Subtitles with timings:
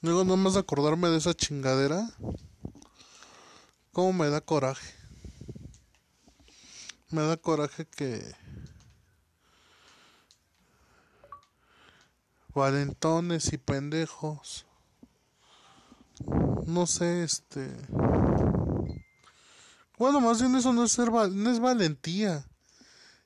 [0.00, 2.08] Luego nomás acordarme de esa chingadera.
[3.92, 4.94] ¿Cómo me da coraje?
[7.10, 8.34] Me da coraje que...
[12.54, 14.66] Valentones y pendejos.
[16.66, 17.68] No sé, este...
[19.98, 22.46] Bueno, más bien eso no es ser val- no es valentía.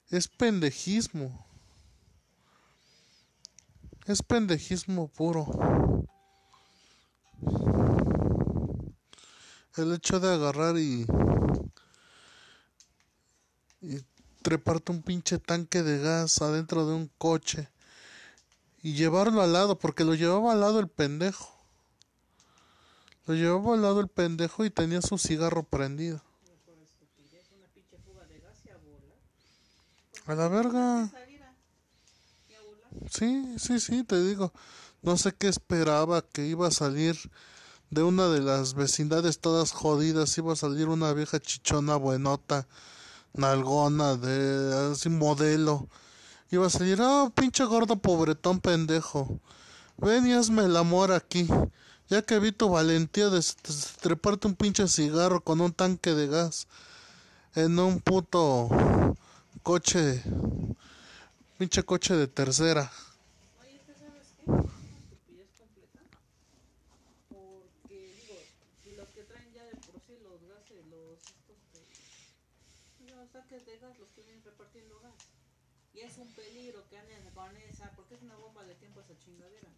[0.08, 1.46] Es pendejismo.
[4.06, 5.46] Es pendejismo puro.
[9.76, 11.06] El hecho de agarrar y.
[13.80, 13.98] y
[14.42, 17.68] treparte un pinche tanque de gas adentro de un coche
[18.82, 21.56] y llevarlo al lado, porque lo llevaba al lado el pendejo.
[23.26, 26.20] Lo llevaba al lado el pendejo y tenía su cigarro prendido.
[30.26, 31.10] A la verga.
[33.10, 34.52] Sí, sí, sí, te digo.
[35.02, 37.16] No sé qué esperaba que iba a salir
[37.92, 40.36] de una de las vecindades todas jodidas.
[40.36, 42.66] Iba a salir una vieja chichona buenota,
[43.34, 45.86] nalgona, de así modelo.
[46.50, 49.38] Iba a salir, oh, pinche gordo pobretón pendejo.
[49.96, 51.46] Ven y hazme el amor aquí.
[52.08, 53.40] Ya que vi tu valentía de
[54.00, 56.66] treparte un pinche cigarro con un tanque de gas
[57.54, 58.68] en un puto
[59.62, 60.22] coche,
[61.58, 62.90] pinche coche de tercera.
[63.60, 64.42] Oye, ¿tú sabes qué?
[64.42, 66.00] Es una estupidez completa.
[67.30, 68.36] Porque, digo,
[68.82, 73.64] si los que traen ya de por sí los gases, los estos de, los saques
[73.66, 75.14] de gas, los que vienen repartiendo gas.
[75.94, 79.18] Y es un peligro que anden con esa, porque es una bomba de tiempo esa
[79.18, 79.68] chingadera.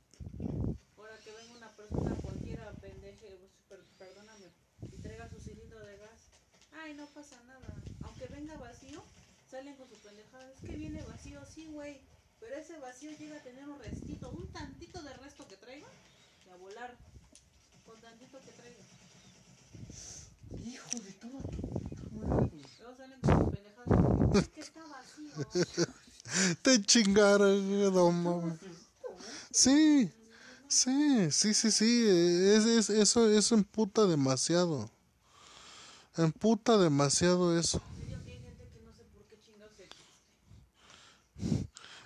[0.96, 4.46] Ahora que venga una persona cualquiera, pendeje, pues, per- perdóname,
[4.92, 6.20] y traiga su cilindro de gas,
[6.72, 7.66] ay, no pasa nada.
[8.02, 9.02] Aunque venga vacío,
[9.50, 10.50] salen con su pendejada.
[10.52, 12.00] Es que viene vacío, sí, güey.
[12.40, 15.86] Pero ese vacío llega a tener un restito, un tantito de resto que traiga,
[16.46, 16.96] y a volar.
[17.86, 18.82] Con tantito que traiga.
[20.64, 21.14] Hijo de
[22.26, 22.53] madre.
[22.84, 24.36] Luego salen con sus pendejadas.
[24.36, 25.86] Es que está vacío.
[26.62, 28.58] Te chingaron, mames.
[29.50, 30.10] Sí,
[30.68, 32.04] sí, sí, sí, sí.
[32.08, 34.90] Es, es, eso, eso emputa demasiado.
[36.16, 37.80] Emputa demasiado eso.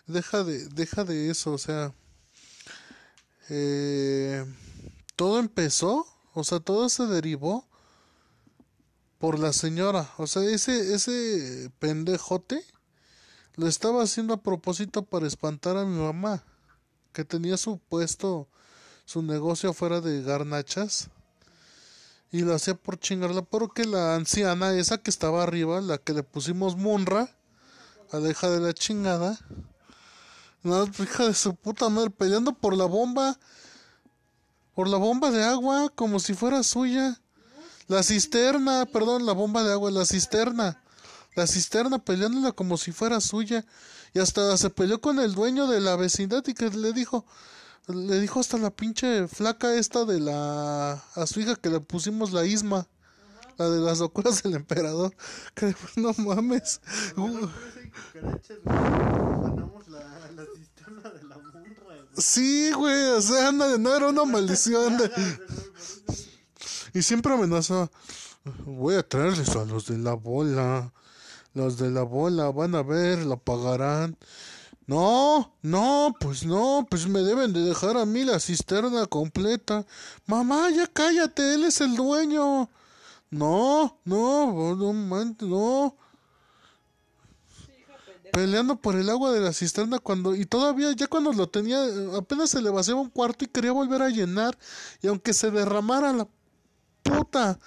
[0.06, 1.92] Deja de, deja de eso, o sea.
[3.50, 4.44] eh,
[5.16, 7.67] todo empezó, o sea, todo se derivó
[9.18, 10.10] por la señora.
[10.16, 12.64] O sea, ese, ese pendejote
[13.56, 16.44] lo estaba haciendo a propósito para espantar a mi mamá,
[17.12, 18.48] que tenía su puesto,
[19.04, 21.08] su negocio afuera de garnachas.
[22.30, 26.22] Y lo hacía por chingarla, porque la anciana, esa que estaba arriba, la que le
[26.22, 27.34] pusimos Munra,
[28.12, 29.38] a la de la chingada,
[30.62, 33.38] no, hija de su puta madre, peleando por la bomba,
[34.74, 37.20] por la bomba de agua, como si fuera suya.
[37.88, 40.82] La cisterna, perdón, la bomba de agua, la cisterna.
[41.34, 43.64] La cisterna peleándola como si fuera suya.
[44.14, 47.24] Y hasta se peleó con el dueño de la vecindad y que le dijo,
[47.86, 52.32] le dijo hasta la pinche flaca esta de la, a su hija que le pusimos
[52.32, 52.86] la isma.
[53.56, 55.14] La de las locuras del emperador.
[55.54, 56.80] Que no mames.
[57.16, 57.48] Uh.
[62.16, 64.96] Sí, güey, o sea, anda, no era una maldición.
[64.98, 65.10] de-
[66.94, 67.90] Y siempre amenazaba,
[68.64, 70.92] voy a traerles a los de la bola.
[71.54, 74.16] Los de la bola van a ver, la pagarán.
[74.86, 79.84] No, no, pues no, pues me deben de dejar a mí la cisterna completa.
[80.26, 82.70] Mamá, ya cállate, él es el dueño.
[83.30, 85.96] No, no, no, no.
[88.32, 91.82] Peleando por el agua de la cisterna cuando y todavía ya cuando lo tenía
[92.16, 94.56] apenas se le vaciaba un cuarto y quería volver a llenar
[95.02, 96.28] y aunque se derramara la
[97.02, 97.58] puta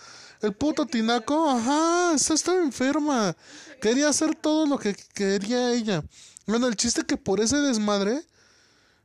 [0.42, 3.36] el puto tinaco, ajá, esa estaba enferma.
[3.80, 6.04] Quería hacer todo lo que quería ella.
[6.48, 8.24] Bueno, el chiste que por ese desmadre,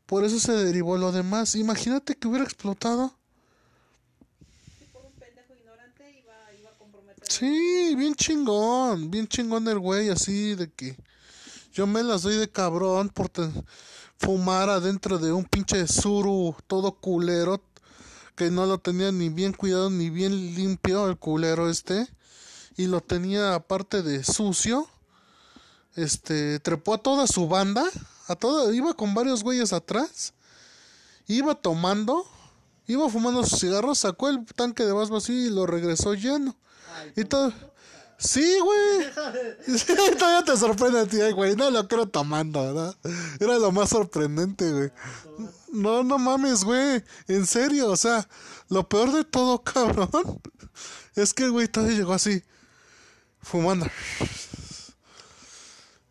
[0.06, 1.54] por eso se derivó lo demás.
[1.54, 3.14] Imagínate que hubiera explotado.
[7.28, 10.96] Sí, bien chingón, bien chingón el güey, así de que
[11.72, 13.30] yo me las doy de cabrón por
[14.18, 17.60] fumar adentro de un pinche suru todo culero
[18.36, 22.06] que no lo tenía ni bien cuidado ni bien limpio el culero este
[22.76, 24.88] y lo tenía aparte de sucio.
[25.94, 27.82] Este, trepó a toda su banda,
[28.28, 30.34] a toda, iba con varios güeyes atrás,
[31.26, 32.26] iba tomando,
[32.86, 36.54] iba fumando sus cigarros, sacó el tanque de gas vacío y lo regresó lleno.
[36.94, 37.50] Ay, Y todo,
[38.18, 39.12] Sí, güey.
[40.18, 41.54] Todavía te sorprende a ti, güey.
[41.54, 42.96] No lo creo tomando, ¿verdad?
[43.40, 44.90] Era lo más sorprendente, güey.
[45.72, 47.04] No, no mames, güey.
[47.28, 48.26] En serio, o sea,
[48.68, 50.40] lo peor de todo, cabrón,
[51.14, 52.42] es que güey todavía llegó así,
[53.42, 53.86] fumando.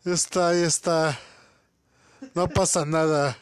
[0.04, 1.18] Está, ahí está.
[2.34, 3.36] No pasa nada.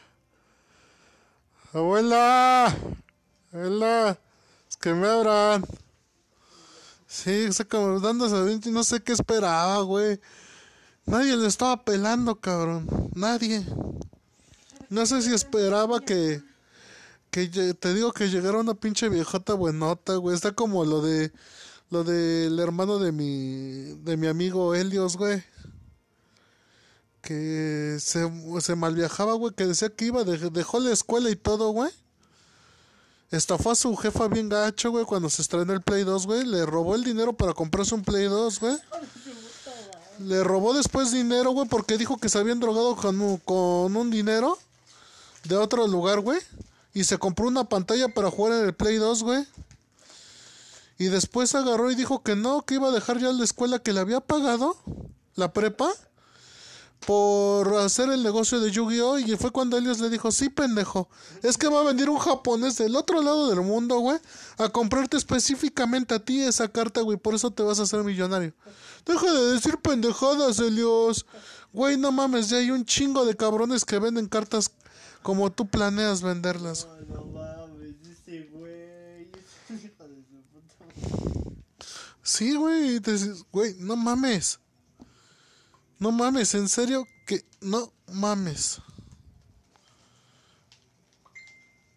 [1.73, 2.75] Abuela.
[3.53, 4.17] Abuela.
[4.67, 5.63] Es que me abran.
[7.15, 10.19] Sí, sea, como dándose adentro y no sé qué esperaba, güey.
[11.05, 12.87] Nadie le estaba pelando, cabrón.
[13.15, 13.65] Nadie.
[14.89, 16.43] No sé si esperaba que...
[17.31, 20.35] Que te digo que llegara una pinche viejota buenota, güey.
[20.35, 21.31] Está como lo de...
[21.89, 23.93] Lo del hermano de mi...
[24.03, 25.41] De mi amigo Helios, güey.
[27.21, 28.29] Que se,
[28.59, 29.53] se malviajaba, güey.
[29.53, 31.91] Que decía que iba, de- dejó la escuela y todo, güey.
[33.31, 36.45] Estafó a su jefa bien gacho, güey, cuando se estrenó el Play 2, güey.
[36.45, 38.77] Le robó el dinero para comprarse un Play 2, güey.
[40.19, 44.09] Le robó después dinero, güey, porque dijo que se habían drogado con, un- con un
[44.09, 44.57] dinero
[45.43, 46.39] de otro lugar, güey.
[46.93, 49.45] Y se compró una pantalla para jugar en el Play 2, güey.
[50.97, 53.91] Y después agarró y dijo que no, que iba a dejar ya la escuela que
[53.91, 54.77] le había pagado,
[55.35, 55.91] la prepa,
[57.05, 59.19] por hacer el negocio de Yu-Gi-Oh!
[59.19, 61.07] Y fue cuando Elios le dijo, sí, pendejo,
[61.43, 64.17] es que va a venir un japonés del otro lado del mundo, güey,
[64.57, 68.53] a comprarte específicamente a ti esa carta, güey, por eso te vas a hacer millonario.
[69.05, 71.25] Deja de decir pendejadas, Elios.
[71.71, 74.71] Güey, no mames, ya hay un chingo de cabrones que venden cartas
[75.21, 76.87] como tú planeas venderlas.
[77.07, 79.29] No, no mames, ese güey.
[82.23, 84.59] Sí, güey, y te dices, güey, no mames.
[85.99, 88.79] No mames, en serio que no mames.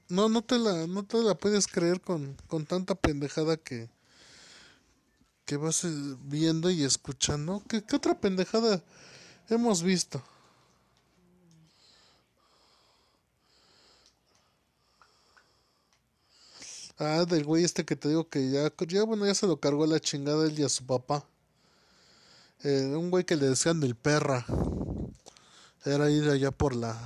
[0.08, 3.88] No, no te la, no te la puedes creer con, con tanta pendejada que,
[5.44, 5.88] que vas eh,
[6.24, 7.62] viendo y escuchando.
[7.68, 8.82] ¿Qué, qué otra pendejada
[9.48, 10.22] hemos visto?
[16.98, 19.86] Ah, del güey este que te digo que ya, ya bueno, ya se lo cargó
[19.86, 21.24] la chingada él y a su papá.
[22.64, 24.44] Eh, un güey que le decían del perra.
[25.84, 26.98] Era ir allá por la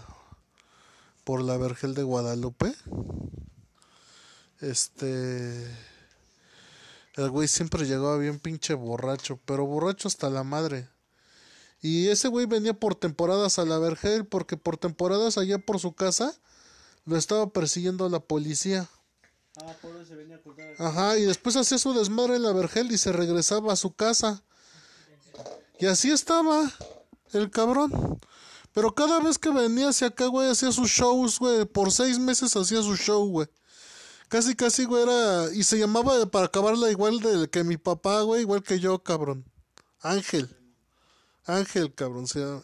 [1.25, 2.75] por la Vergel de Guadalupe.
[4.61, 5.67] Este
[7.15, 10.89] el güey siempre llegaba bien pinche borracho, pero borracho hasta la madre.
[11.83, 15.93] Y ese güey venía por temporadas a la Vergel porque por temporadas allá por su
[15.93, 16.35] casa
[17.05, 18.89] lo estaba persiguiendo la policía.
[19.57, 20.83] Ah, por eso se venía a ocultar aquí.
[20.83, 24.43] Ajá, y después hacía su desmadre en la Vergel y se regresaba a su casa.
[25.83, 26.71] Y así estaba
[27.33, 28.21] el cabrón.
[28.73, 31.65] Pero cada vez que venía hacia acá, güey, hacía sus shows, güey.
[31.65, 33.49] Por seis meses hacía su show, güey.
[34.29, 35.53] Casi, casi, güey, era...
[35.53, 39.45] Y se llamaba, para acabarla, igual de que mi papá, güey, igual que yo, cabrón.
[40.03, 40.57] Ángel.
[41.47, 42.25] Ángel, cabrón.
[42.25, 42.63] O sea,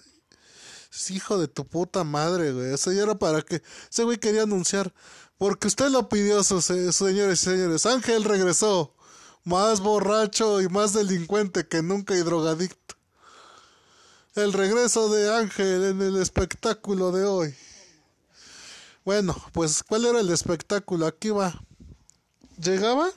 [1.11, 2.73] hijo de tu puta madre, güey.
[2.73, 3.63] Eso ya era para que...
[3.91, 4.95] Ese güey quería anunciar.
[5.39, 7.85] Porque usted lo pidió, su- se- señores y señores.
[7.85, 8.95] Ángel regresó.
[9.43, 12.88] Más borracho y más delincuente que nunca y drogadicto.
[14.39, 17.57] El regreso de Ángel en el espectáculo de hoy.
[19.05, 21.09] Bueno, pues, ¿cuál era el espectáculo?
[21.09, 21.61] Aquí va.
[22.57, 23.11] Llegaba.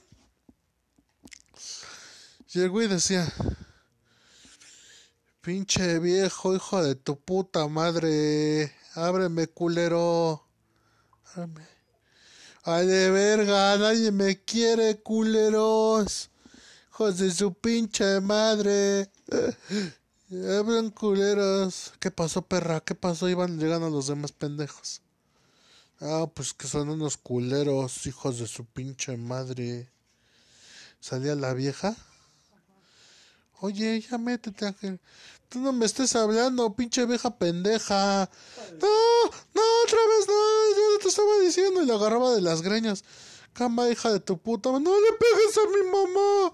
[2.52, 3.32] Llegó y decía.
[5.42, 8.74] Pinche viejo, hijo de tu puta madre.
[8.96, 10.44] Ábreme, culero.
[11.36, 11.68] Ábreme.
[12.64, 16.32] Ay, de verga, nadie me quiere, culeros.
[16.90, 19.12] Hijos de su pinche madre.
[20.32, 21.92] Abran culeros.
[22.00, 22.80] ¿Qué pasó, perra?
[22.80, 23.28] ¿Qué pasó?
[23.28, 25.02] Iban llegando los demás pendejos.
[26.00, 29.90] Ah, pues que son unos culeros, hijos de su pinche madre.
[31.02, 31.98] Salía la vieja.
[33.60, 35.02] Oye, ya métete, Ángel.
[35.50, 38.30] Tú no me estés hablando, pinche vieja pendeja.
[38.82, 40.94] No, no, otra vez no.
[40.94, 43.04] Yo te estaba diciendo y la agarraba de las greñas.
[43.54, 44.72] Cama, hija de tu puta.
[44.72, 46.54] No le pegues a mi mamá.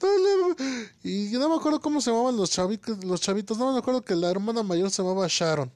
[0.00, 0.56] No le...
[1.04, 3.58] Y no me acuerdo cómo se llamaban los chavitos, los chavitos.
[3.58, 5.72] No me acuerdo que la hermana mayor se llamaba Sharon.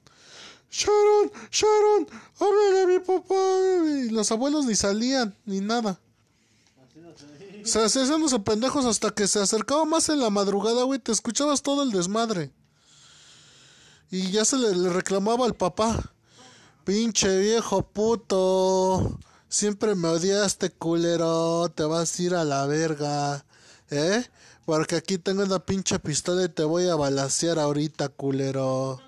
[0.71, 2.07] Sharon, Sharon,
[2.39, 3.35] háblale a mi papá.
[3.85, 5.99] Y los abuelos ni salían, ni nada.
[6.95, 7.13] No.
[7.65, 10.99] Se hacían haciéndose pendejos hasta que se acercaba más en la madrugada, güey.
[10.99, 12.51] Te escuchabas todo el desmadre.
[14.09, 16.13] Y ya se le, le reclamaba al papá.
[16.83, 19.19] Pinche viejo puto.
[19.47, 21.69] Siempre me odiaste, culero.
[21.69, 23.45] Te vas a ir a la verga.
[23.91, 24.25] ¿Eh?
[24.65, 29.01] Porque aquí tengo una pinche pistola y te voy a balasear ahorita, culero.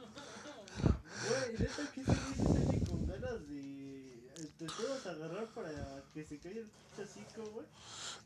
[1.27, 4.29] Güey, neta con ganas de.
[4.57, 6.67] Te vas a agarrar para que se cae el
[7.53, 7.65] güey.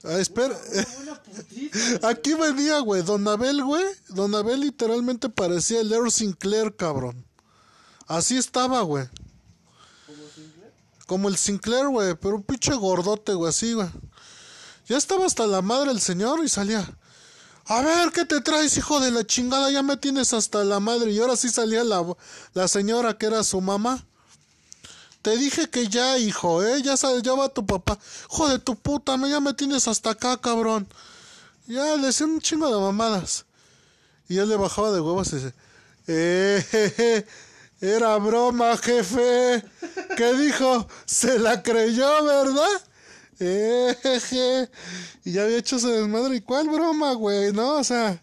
[0.04, 0.58] Ah, espera.
[0.72, 2.00] Una, una putiza.
[2.10, 3.04] Aquí venía, güey.
[3.04, 3.86] Don Abel, güey.
[4.08, 7.26] Don Abel literalmente parecía el Earl Sinclair, cabrón.
[8.08, 9.06] Así estaba, güey.
[10.08, 10.74] Como Sinclair.
[11.06, 12.16] Como el Sinclair, güey.
[12.16, 13.50] Pero un pinche gordote, güey.
[13.50, 13.90] Así, güey.
[14.88, 16.98] Ya estaba hasta la madre el señor y salía.
[17.70, 19.70] A ver, ¿qué te traes, hijo de la chingada?
[19.70, 21.12] Ya me tienes hasta la madre.
[21.12, 22.04] Y ahora sí salía la,
[22.56, 24.04] la señora que era su mamá.
[25.22, 26.82] Te dije que ya, hijo, ¿eh?
[26.82, 28.00] Ya, ya va tu papá.
[28.32, 30.88] Hijo de tu puta, me, ya me tienes hasta acá, cabrón.
[31.68, 33.46] Ya le decía un chingo de mamadas.
[34.28, 35.54] Y él le bajaba de huevos y dice,
[36.08, 37.28] eh, jeje,
[37.82, 39.64] era broma, jefe.
[40.18, 40.88] ¿Qué dijo?
[41.06, 42.82] Se la creyó, ¿verdad?
[43.39, 44.69] Eh, jeje.
[45.24, 46.38] Y ya había hecho ese desmadre.
[46.38, 47.53] ¿Y cuál broma, güey?
[47.53, 48.22] No, o sea,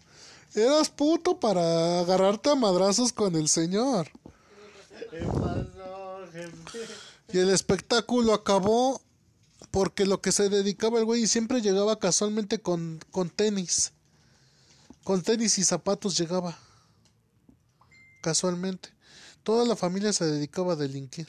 [0.55, 4.11] eras puto para agarrarte a madrazos con el señor.
[5.11, 6.79] ¿Qué pasó, jefe?
[7.33, 9.01] Y el espectáculo acabó
[9.71, 13.93] porque lo que se dedicaba el güey siempre llegaba casualmente con, con tenis.
[15.03, 16.59] Con tenis y zapatos llegaba.
[18.23, 18.91] Casualmente.
[19.43, 21.29] Toda la familia se dedicaba a delinquir.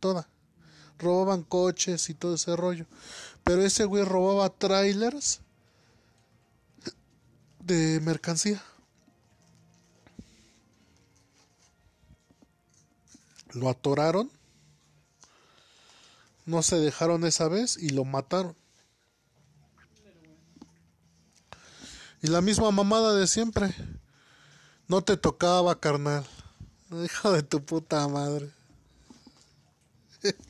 [0.00, 0.28] Toda.
[0.98, 2.86] Robaban coches y todo ese rollo.
[3.42, 5.40] Pero ese güey robaba trailers
[7.60, 8.62] de mercancía.
[13.52, 14.30] Lo atoraron
[16.48, 18.56] no se dejaron esa vez y lo mataron.
[22.22, 23.74] Y la misma mamada de siempre.
[24.86, 26.26] No te tocaba, carnal.
[27.04, 28.50] Hijo de tu puta madre.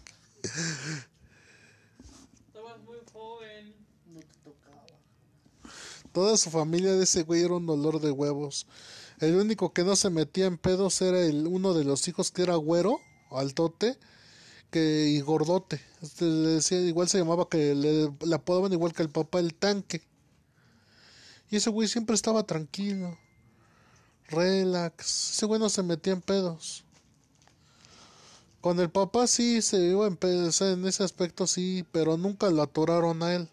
[2.46, 3.74] Estabas muy joven.
[4.06, 4.86] No te tocaba.
[6.12, 8.66] Toda su familia de ese güey era un dolor de huevos.
[9.20, 12.42] El único que no se metía en pedos era el uno de los hijos que
[12.42, 13.00] era güero,
[13.30, 13.98] altote,
[14.70, 15.80] que y gordote.
[16.02, 19.54] Este, le decía, igual se llamaba que le, le apodaban igual que el papá el
[19.54, 20.02] tanque.
[21.50, 23.18] Y ese güey siempre estaba tranquilo.
[24.28, 25.32] Relax.
[25.32, 26.84] Ese güey no se metía en pedos.
[28.68, 30.06] Con el papá sí se iba
[30.50, 33.48] sea, en ese aspecto sí, pero nunca lo atoraron a él.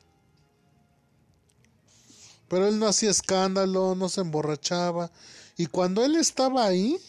[2.50, 5.10] Pero él no hacía escándalo, no se emborrachaba.
[5.56, 7.00] Y cuando él estaba ahí,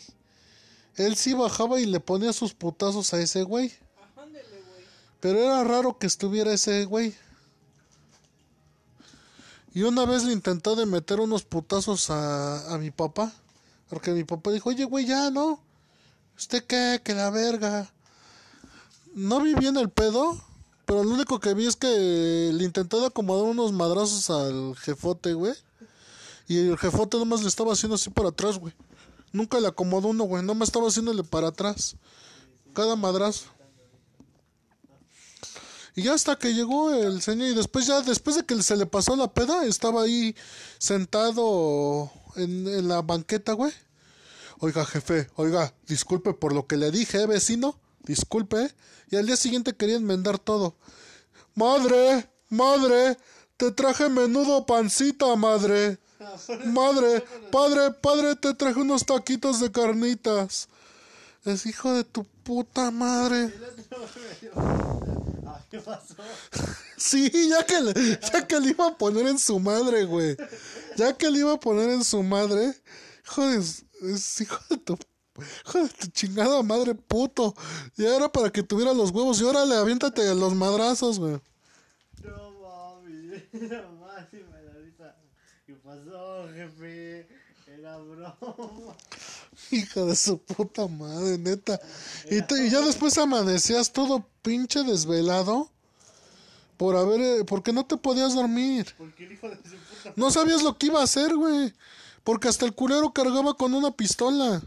[0.94, 3.72] él sí bajaba y le ponía sus putazos a ese güey.
[5.18, 7.12] Pero era raro que estuviera ese güey.
[9.74, 13.32] Y una vez le intentó de meter unos putazos a, a mi papá.
[13.88, 15.60] Porque mi papá dijo, oye, güey, ya, ¿no?
[16.36, 17.00] ¿Usted qué?
[17.02, 17.90] Que la verga.
[19.16, 20.38] No vi bien el pedo.
[20.84, 25.54] Pero lo único que vi es que le intentó acomodar unos madrazos al jefote, güey.
[26.46, 28.72] Y el jefote nomás le estaba haciendo así para atrás, güey.
[29.32, 30.44] Nunca le acomodó uno, güey.
[30.44, 31.96] Nomás estaba haciéndole para atrás.
[32.72, 33.46] Cada madrazo.
[35.96, 38.84] Y ya hasta que llegó el señor y después ya, después de que se le
[38.84, 40.36] pasó la peda, estaba ahí
[40.78, 43.72] sentado en, en la banqueta, güey.
[44.58, 47.78] Oiga, jefe, oiga, disculpe por lo que le dije, ¿eh, vecino.
[48.06, 48.74] Disculpe.
[49.10, 50.76] Y al día siguiente quería enmendar todo.
[51.54, 53.18] Madre, madre,
[53.56, 55.98] te traje menudo pancita, madre.
[56.64, 60.68] Madre, padre, padre, te traje unos taquitos de carnitas.
[61.44, 63.52] Es hijo de tu puta madre.
[66.96, 67.92] Sí, ya que, le,
[68.32, 70.36] ya que le iba a poner en su madre, güey.
[70.96, 72.74] Ya que le iba a poner en su madre.
[73.24, 74.98] Hijo de, es hijo de tu,
[75.66, 77.54] hijo de tu chingada madre puto.
[77.96, 79.40] Ya era para que tuviera los huevos.
[79.40, 81.40] Y órale, aviéntate los madrazos, güey.
[82.22, 83.32] No mami, no
[84.84, 85.16] risa.
[85.66, 87.28] ¿Qué pasó, jefe?
[87.66, 88.96] Era broma.
[89.70, 91.80] Hijo de su puta madre, neta.
[92.30, 95.70] Y, te- y ya después amanecías todo pinche desvelado.
[96.76, 98.86] Por haber, eh, porque no te podías dormir.
[98.98, 100.12] Porque el hijo de su puta.
[100.14, 101.72] No sabías lo que iba a hacer, güey.
[102.22, 104.60] Porque hasta el culero cargaba con una pistola.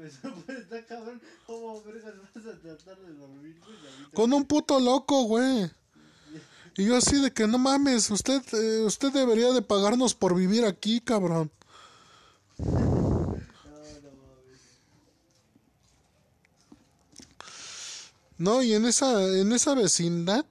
[0.00, 1.20] Mames, pues está cabrón.
[1.46, 4.12] ¿Cómo vergas vas a tratar de dormir, güey?
[4.14, 5.70] Con un puto loco, güey.
[6.76, 10.64] Y yo así de que no mames, usted, eh, usted debería de pagarnos por vivir
[10.64, 11.50] aquí, cabrón.
[12.58, 13.40] No, no mames.
[18.38, 20.46] No, y en esa, en esa vecindad,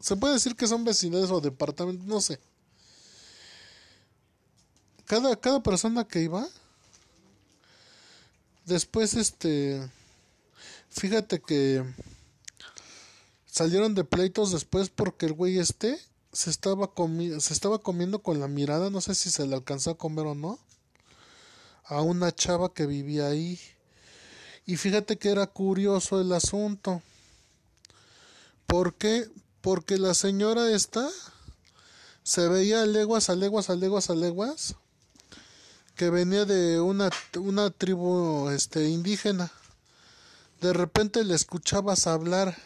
[0.00, 2.40] se puede decir que son vecindades o departamentos, no sé.
[5.06, 6.46] Cada, cada persona que iba,
[8.64, 9.88] después este,
[10.90, 11.84] fíjate que
[13.46, 15.98] salieron de pleitos después porque el güey este
[16.32, 19.90] se estaba comi se estaba comiendo con la mirada, no sé si se le alcanzó
[19.90, 20.58] a comer o no,
[21.84, 23.60] a una chava que vivía ahí.
[24.66, 27.02] Y fíjate que era curioso el asunto.
[28.66, 29.28] ¿Por qué?
[29.60, 31.08] Porque la señora esta
[32.22, 34.76] se veía a leguas, a leguas, a leguas, a leguas,
[35.96, 39.50] que venía de una, una tribu este, indígena.
[40.60, 42.56] De repente le escuchabas hablar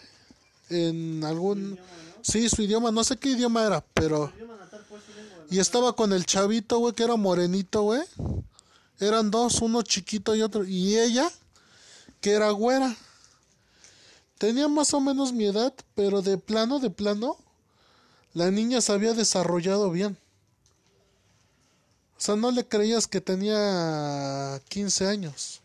[0.70, 1.58] en algún...
[1.58, 1.82] Idioma,
[2.16, 2.24] ¿no?
[2.24, 4.32] Sí, su idioma, no sé qué idioma era, pero...
[4.58, 5.02] Natal, pues.
[5.50, 8.02] Y estaba con el chavito, güey, que era morenito, güey.
[9.00, 10.64] Eran dos, uno chiquito y otro.
[10.64, 11.30] Y ella,
[12.20, 12.94] que era güera.
[14.36, 17.36] Tenía más o menos mi edad, pero de plano, de plano,
[18.34, 20.18] la niña se había desarrollado bien.
[22.18, 25.60] O sea, no le creías que tenía 15 años.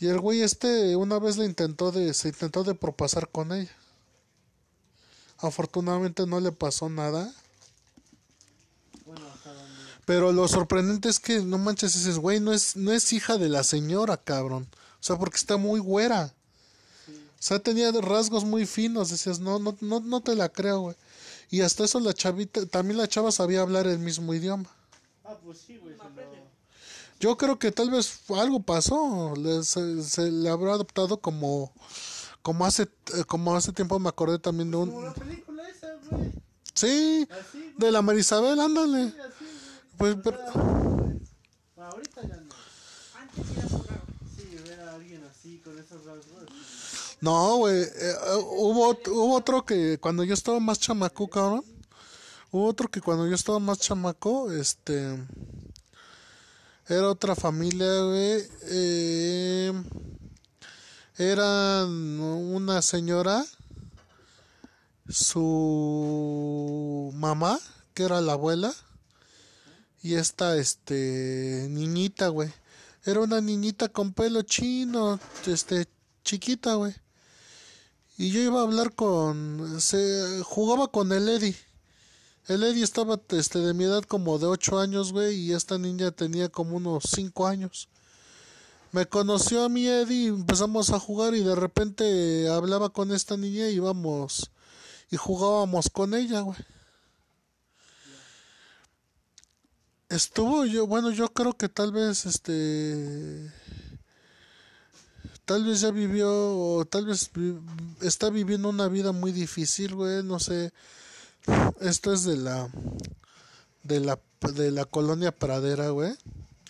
[0.00, 3.74] Y el güey este una vez le intentó de, se intentó de propasar con ella.
[5.38, 7.32] Afortunadamente no le pasó nada.
[9.06, 9.26] Bueno.
[10.04, 13.48] Pero lo sorprendente es que no manches, dices, güey, no es, no es hija de
[13.48, 14.68] la señora, cabrón.
[15.00, 16.34] O sea, porque está muy güera.
[17.06, 17.12] Sí.
[17.12, 19.08] O sea, tenía rasgos muy finos.
[19.08, 20.96] Decías, no, no, no, no te la creo, güey.
[21.50, 24.68] Y hasta eso la chavita, también la chava sabía hablar el mismo idioma.
[25.24, 25.94] Ah, pues sí, güey.
[27.18, 29.34] Yo creo que tal vez algo pasó.
[29.36, 31.70] Le, se, se le habrá adoptado como,
[32.40, 32.88] como hace,
[33.26, 36.32] como hace tiempo me acordé también de Como un, la película esa, güey.
[36.72, 37.74] sí, Así, güey.
[37.76, 39.02] de la Marisabel, ándale.
[39.02, 39.44] Así,
[39.98, 40.14] güey.
[40.14, 40.38] Pues, pero-
[41.76, 42.54] ahorita ya no.
[43.18, 44.02] Antes era muy raro.
[44.36, 46.44] Sí, ver a alguien así, con esos rasgos.
[47.20, 47.82] No, güey.
[47.82, 48.14] eh, eh,
[48.50, 51.64] hubo, hubo otro que cuando yo estaba más chamaco, cabrón.
[52.50, 55.16] Hubo otro que cuando yo estaba más chamaco, este.
[56.88, 58.42] Era otra familia, güey.
[58.62, 59.72] eh,
[61.16, 63.44] era una señora.
[65.08, 67.58] Su mamá,
[67.94, 68.72] que era la abuela.
[70.02, 71.66] Y esta, este.
[71.70, 72.50] Niñita, güey.
[73.04, 75.86] Era una niñita con pelo chino, este,
[76.24, 76.94] chiquita, güey.
[78.20, 81.56] Y yo iba a hablar con, se jugaba con el Eddie.
[82.48, 86.10] El Eddie estaba, este, de mi edad como de 8 años, güey, y esta niña
[86.10, 87.88] tenía como unos 5 años.
[88.92, 93.70] Me conoció a mi Eddie, empezamos a jugar y de repente hablaba con esta niña
[93.70, 94.50] y íbamos
[95.10, 96.58] y jugábamos con ella, güey.
[100.10, 103.50] Estuvo yo, bueno, yo creo que tal vez este
[105.50, 107.28] tal vez ya vivió o tal vez
[108.02, 110.72] está viviendo una vida muy difícil, güey, no sé.
[111.80, 112.70] Esto es de la
[113.82, 114.20] de la
[114.54, 116.14] de la colonia Pradera, güey.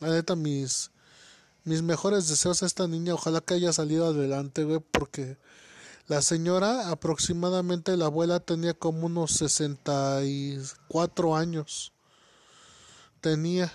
[0.00, 0.92] La neta mis
[1.62, 5.36] mis mejores deseos a esta niña, ojalá que haya salido adelante, güey, porque
[6.06, 11.92] la señora aproximadamente la abuela tenía como unos 64 años.
[13.20, 13.70] Tenía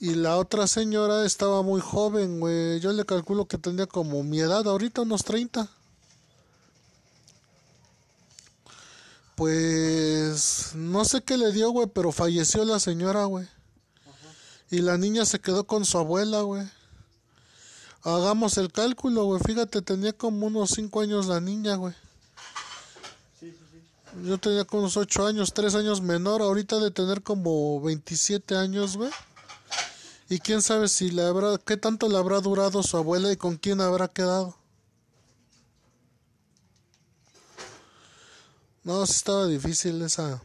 [0.00, 2.80] y la otra señora estaba muy joven, güey.
[2.80, 5.68] Yo le calculo que tenía como mi edad, ahorita unos 30.
[9.36, 13.46] Pues no sé qué le dio, güey, pero falleció la señora, güey.
[14.70, 16.66] Y la niña se quedó con su abuela, güey.
[18.02, 19.40] Hagamos el cálculo, güey.
[19.44, 21.94] Fíjate, tenía como unos 5 años la niña, güey.
[24.24, 26.40] Yo tenía como unos 8 años, 3 años menor.
[26.40, 29.10] Ahorita de tener como 27 años, güey.
[30.30, 33.56] Y quién sabe si le habrá, qué tanto le habrá durado su abuela y con
[33.56, 34.56] quién habrá quedado.
[38.84, 40.40] No, sí estaba difícil esa.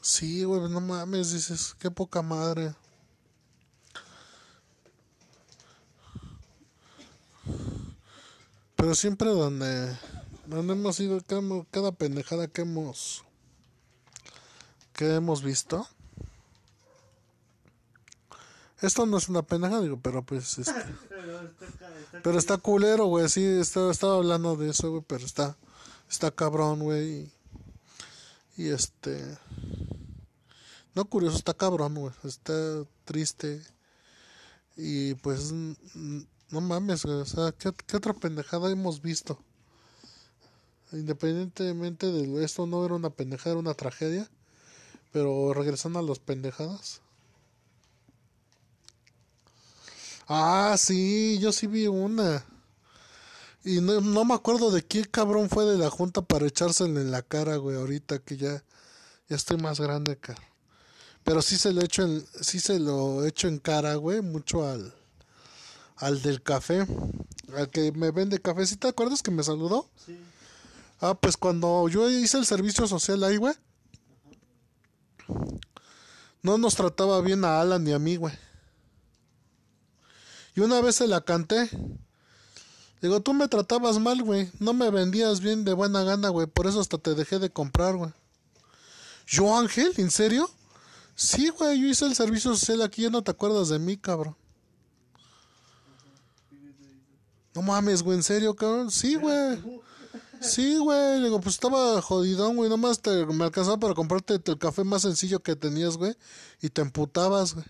[0.00, 2.74] Sí, güey, no mames, dices, qué poca madre.
[8.76, 9.94] Pero siempre donde,
[10.46, 13.24] donde hemos ido, cada, cada pendejada que hemos,
[14.94, 15.86] que hemos visto.
[18.82, 20.72] Esto no es una pendejada, digo, pero pues, este,
[21.08, 25.02] Pero está, ca- está pero está culero, güey, sí, estaba, estaba hablando de eso, güey,
[25.06, 25.56] pero está,
[26.08, 27.30] está cabrón, güey.
[28.56, 29.22] Y, y este,
[30.94, 32.52] no curioso, está cabrón, güey, está
[33.04, 33.62] triste.
[34.76, 39.38] Y pues, no mames, güey, o sea, ¿qué, qué otra pendejada hemos visto?
[40.92, 44.28] Independientemente de esto, no era una pendejada, era una tragedia.
[45.12, 47.00] Pero regresando a las pendejadas.
[50.32, 52.44] Ah, sí, yo sí vi una.
[53.64, 57.10] Y no, no me acuerdo de qué cabrón fue de la junta para echársela en
[57.10, 58.62] la cara, güey, ahorita que ya,
[59.28, 60.40] ya estoy más grande, cara.
[61.24, 64.94] Pero sí se lo echo en, sí se lo echo en cara, güey, mucho al,
[65.96, 66.86] al del café,
[67.56, 68.64] al que me vende café.
[68.66, 69.90] ¿Sí te acuerdas que me saludó?
[70.06, 70.16] Sí.
[71.00, 73.54] Ah, pues cuando yo hice el servicio social ahí, güey.
[76.42, 78.32] No nos trataba bien a Alan ni a mí, güey.
[80.54, 81.70] Y una vez se la canté.
[83.00, 84.50] Digo, tú me tratabas mal, güey.
[84.58, 86.46] No me vendías bien de buena gana, güey.
[86.46, 88.10] Por eso hasta te dejé de comprar, güey.
[89.26, 89.92] ¿Yo, Ángel?
[89.96, 90.50] ¿En serio?
[91.14, 91.80] Sí, güey.
[91.80, 93.02] Yo hice el servicio social aquí.
[93.02, 94.36] Ya no te acuerdas de mí, cabrón.
[97.54, 98.18] No mames, güey.
[98.18, 98.90] ¿En serio, cabrón?
[98.90, 99.58] Sí, güey.
[100.40, 101.22] Sí, güey.
[101.22, 102.68] Digo, pues estaba jodidón, güey.
[102.68, 106.14] Nomás te, me alcanzaba para comprarte el café más sencillo que tenías, güey.
[106.60, 107.66] Y te emputabas, güey.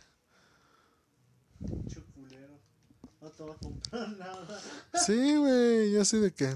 [3.46, 4.60] Comprar nada.
[5.06, 5.92] Sí, güey.
[5.92, 6.54] Yo así de que...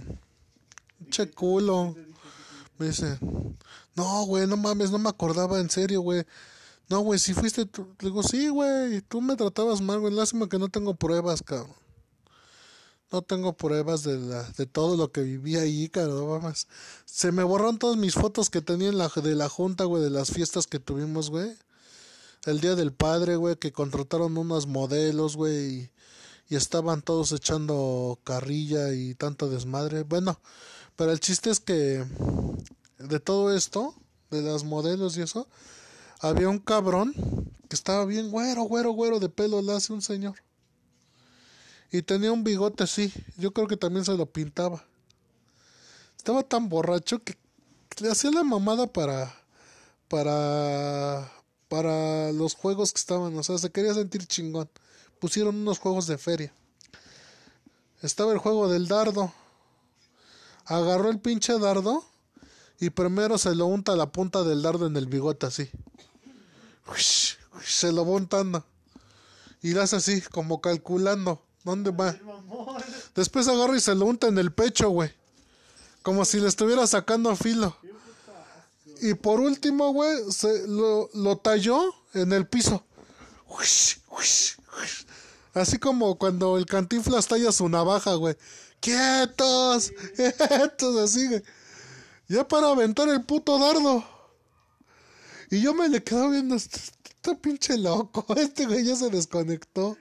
[1.10, 1.94] Che culo.
[2.78, 3.18] Me dice,
[3.94, 6.24] no, güey, no mames, no me acordaba, en serio, güey.
[6.88, 7.94] No, güey, si fuiste tú.
[8.00, 10.12] Le digo, sí, güey, tú me tratabas mal, güey.
[10.12, 11.74] Lástima que no tengo pruebas, cabrón.
[13.12, 16.42] No tengo pruebas de, la, de todo lo que viví ahí, cabrón.
[16.42, 16.66] Mames.
[17.04, 20.10] Se me borraron todas mis fotos que tenía en la, de la junta, güey, de
[20.10, 21.56] las fiestas que tuvimos, güey.
[22.44, 25.90] El día del padre, güey, que contrataron unos modelos, güey,
[26.48, 30.02] y, estaban todos echando carrilla y tanto desmadre.
[30.02, 30.40] Bueno,
[30.96, 32.04] pero el chiste es que
[32.98, 33.94] de todo esto,
[34.30, 35.48] de las modelos y eso,
[36.20, 37.12] había un cabrón
[37.68, 40.36] que estaba bien güero, güero, güero de pelo, le hace un señor.
[41.90, 44.84] Y tenía un bigote así, yo creo que también se lo pintaba.
[46.16, 47.36] Estaba tan borracho que
[48.00, 49.34] le hacía la mamada para
[50.08, 51.30] para
[51.68, 54.68] para los juegos que estaban, o sea, se quería sentir chingón.
[55.24, 56.52] Pusieron unos juegos de feria.
[58.02, 59.32] Estaba el juego del dardo.
[60.66, 62.04] Agarró el pinche dardo
[62.78, 65.70] y primero se lo unta la punta del dardo en el bigote así.
[67.64, 68.66] Se lo va untando.
[69.62, 71.42] Y le hace así, como calculando.
[71.64, 72.14] ¿Dónde va?
[73.14, 75.10] Después agarra y se lo unta en el pecho, güey.
[76.02, 77.74] Como si le estuviera sacando filo.
[79.00, 82.84] Y por último, güey, se lo, lo talló en el piso.
[83.48, 84.02] Uish.
[85.54, 88.36] Así como cuando el cantinflas talla su navaja, güey.
[88.80, 89.92] ¡Quietos!
[90.16, 90.96] ¡Quietos!
[90.96, 91.42] Así, güey.
[92.28, 94.04] Ya para aventar el puto dardo.
[95.50, 96.56] Y yo me le quedo viendo.
[96.56, 98.26] Este, este pinche loco.
[98.36, 99.96] Este güey ya se desconectó.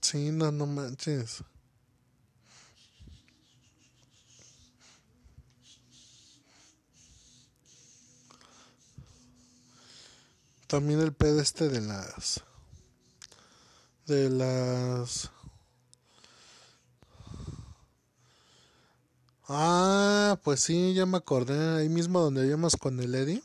[0.00, 1.42] Sí, no, no manches.
[10.74, 12.42] También el pedo este de las.
[14.06, 15.30] De las.
[19.46, 21.76] Ah, pues sí, ya me acordé.
[21.78, 23.40] Ahí mismo donde íbamos con el Eddie.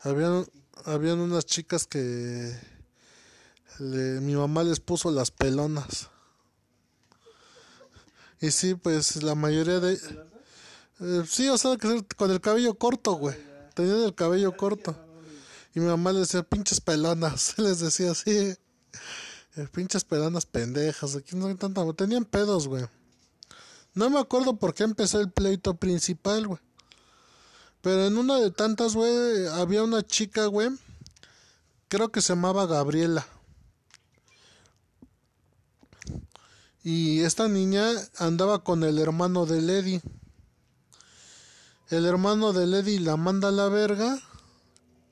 [0.00, 0.46] Habían,
[0.86, 2.58] habían unas chicas que
[3.78, 6.08] mi mamá les puso las pelonas.
[8.40, 10.00] Y sí, pues la mayoría de...
[11.00, 11.76] eh, sí, o sea,
[12.16, 13.36] con el cabello corto, güey.
[13.74, 15.09] Tenían el cabello corto.
[15.74, 17.54] Y mi mamá les decía, pinches pelonas.
[17.58, 18.30] Les decía así.
[18.30, 18.58] eh,
[19.72, 21.16] pinches pelonas pendejas.
[21.16, 21.84] Aquí no hay tanta...
[21.92, 22.86] Tenían pedos, güey.
[23.94, 26.60] No me acuerdo por qué empezó el pleito principal, güey.
[27.82, 30.68] Pero en una de tantas, güey, había una chica, güey.
[31.88, 33.26] Creo que se llamaba Gabriela.
[36.82, 37.84] Y esta niña
[38.18, 40.00] andaba con el hermano de Lady.
[41.88, 44.18] El hermano de Lady la manda a la verga.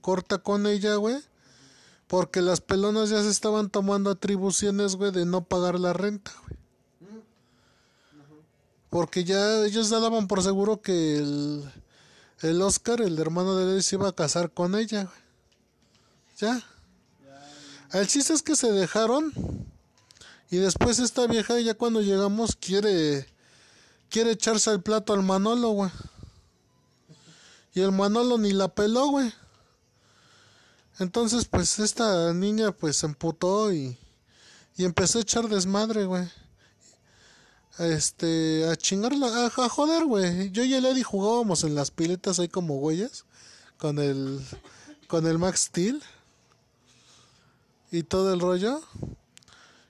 [0.09, 1.18] Corta con ella, güey.
[2.07, 7.21] Porque las pelonas ya se estaban tomando atribuciones, güey, de no pagar la renta, güey.
[8.88, 11.71] Porque ya ellos ya daban por seguro que el,
[12.40, 15.21] el Oscar, el hermano de Lady, se iba a casar con ella, güey.
[16.38, 16.64] Ya.
[17.92, 19.31] El chiste es que se dejaron.
[20.51, 23.29] Y después esta vieja, ya cuando llegamos, quiere.
[24.09, 25.90] Quiere echarse al plato al Manolo, güey.
[27.75, 29.35] Y el Manolo ni la peló, güey.
[30.98, 33.96] Entonces, pues esta niña, pues se emputó y.
[34.76, 36.28] Y empezó a echar desmadre, güey.
[37.78, 40.50] Este, a chingarla, a, a joder, güey.
[40.50, 43.24] Yo y el Eddie jugábamos en las piletas ahí como güeyes.
[43.78, 44.40] Con el.
[45.06, 46.02] Con el Max Steel.
[47.90, 48.82] Y todo el rollo.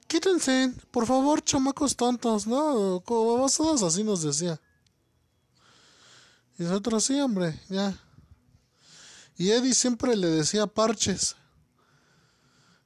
[0.06, 3.02] Quítense, por favor, chamacos tontos, ¿no?
[3.04, 4.58] Como vosotros así nos decía.
[6.58, 7.94] Y nosotros sí, hombre, ya.
[9.38, 11.36] Y Eddie siempre le decía parches.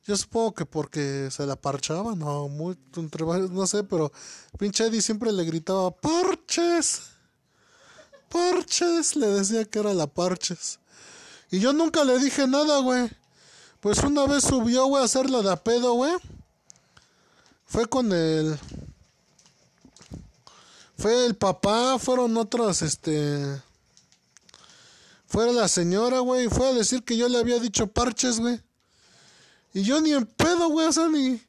[0.04, 4.12] Yo supongo que porque se la parchaba, no, muy, entre no sé, pero
[4.58, 7.02] pinche Eddie siempre le gritaba parches.
[8.28, 10.78] Parches, le decía que era la parches.
[11.50, 13.10] Y yo nunca le dije nada, güey.
[13.80, 16.12] Pues una vez subió, güey, a hacerla de a pedo, güey.
[17.64, 18.58] Fue con el.
[20.98, 23.62] Fue el papá, fueron otros, este.
[25.33, 28.61] Fuera la señora, güey, y fue a decir que yo le había dicho parches, güey.
[29.73, 31.40] Y yo ni en pedo, güey, o sea, ni...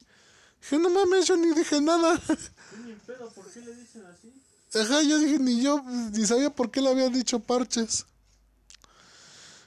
[0.61, 2.13] Dije, no mames, yo ni dije nada.
[2.85, 4.33] Ni pedo, ¿por qué le dicen así?
[4.73, 8.05] Ajá, yo dije, ni yo, ni sabía por qué le había dicho parches.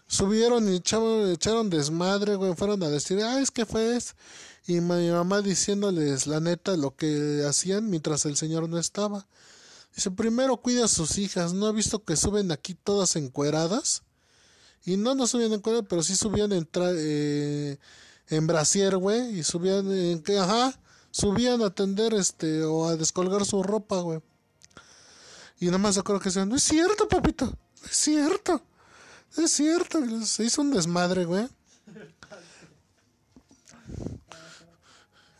[0.08, 4.14] Subieron y echaron, echaron desmadre, güey, fueron a decir, ah, es que fue eso.
[4.66, 9.26] Y mi mamá diciéndoles la neta lo que hacían mientras el señor no estaba.
[9.94, 14.02] Dice, primero cuida a sus hijas, ¿no ha visto que suben aquí todas encueradas?
[14.86, 17.76] Y no, no subían encueradas, pero sí subían en, eh,
[18.28, 20.78] en brasier, güey, y subían en ajá,
[21.10, 24.20] subían a atender este, o a descolgar su ropa, güey.
[25.58, 28.62] Y nada más acuerdo que decían, no es cierto, papito, no es cierto,
[29.36, 30.00] no es cierto.
[30.24, 31.48] Se hizo un desmadre, güey.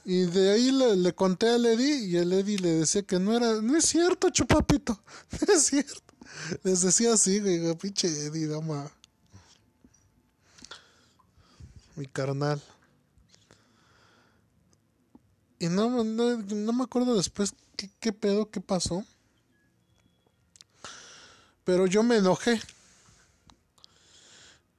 [0.05, 3.61] Y de ahí le, conté a Lady y el Eddie le decía que no era,
[3.61, 5.03] no es cierto, chupapito,
[5.47, 6.15] no es cierto.
[6.63, 8.91] Les decía así, güey, pinche Eddie, dama.
[11.97, 12.63] Mi carnal.
[15.59, 19.05] Y no, no, no me acuerdo después qué, qué pedo, qué pasó.
[21.65, 22.61] Pero yo me enojé.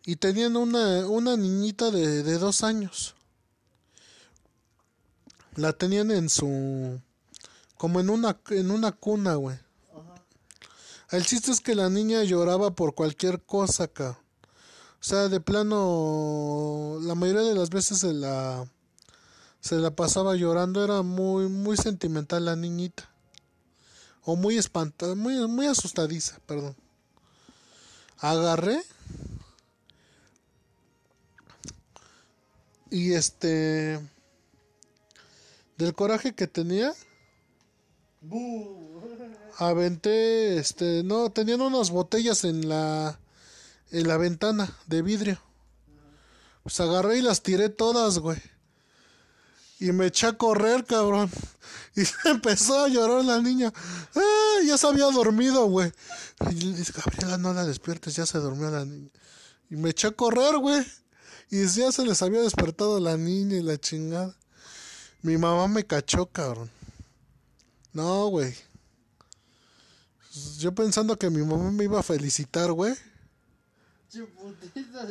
[0.05, 3.15] Y tenían una, una niñita de, de dos años.
[5.55, 7.01] La tenían en su...
[7.75, 9.57] Como en una, en una cuna, güey.
[11.09, 14.19] El chiste es que la niña lloraba por cualquier cosa acá.
[14.99, 18.67] O sea, de plano, la mayoría de las veces se la,
[19.59, 20.83] se la pasaba llorando.
[20.83, 23.09] Era muy, muy sentimental la niñita.
[24.23, 26.75] O muy espantada, muy, muy asustadiza, perdón.
[28.19, 28.81] Agarré.
[32.89, 33.99] Y este...
[35.77, 36.91] Del coraje que tenía,
[39.57, 43.19] aventé, este, no, tenían unas botellas en la,
[43.91, 45.39] en la ventana de vidrio.
[46.63, 48.41] Pues agarré y las tiré todas, güey.
[49.79, 51.29] Y me eché a correr, cabrón.
[51.95, 53.73] Y empezó a llorar la niña.
[54.15, 54.59] ¡Ah!
[54.63, 55.91] Ya se había dormido, güey.
[56.51, 59.09] Y le dije, Gabriela, no la despiertes, ya se durmió la niña.
[59.71, 60.85] Y me eché a correr, güey.
[61.49, 64.35] Y ya se les había despertado la niña y la chingada.
[65.23, 66.69] Mi mamá me cachó, cabrón.
[67.93, 68.55] No, güey.
[70.59, 72.93] Yo pensando que mi mamá me iba a felicitar, güey.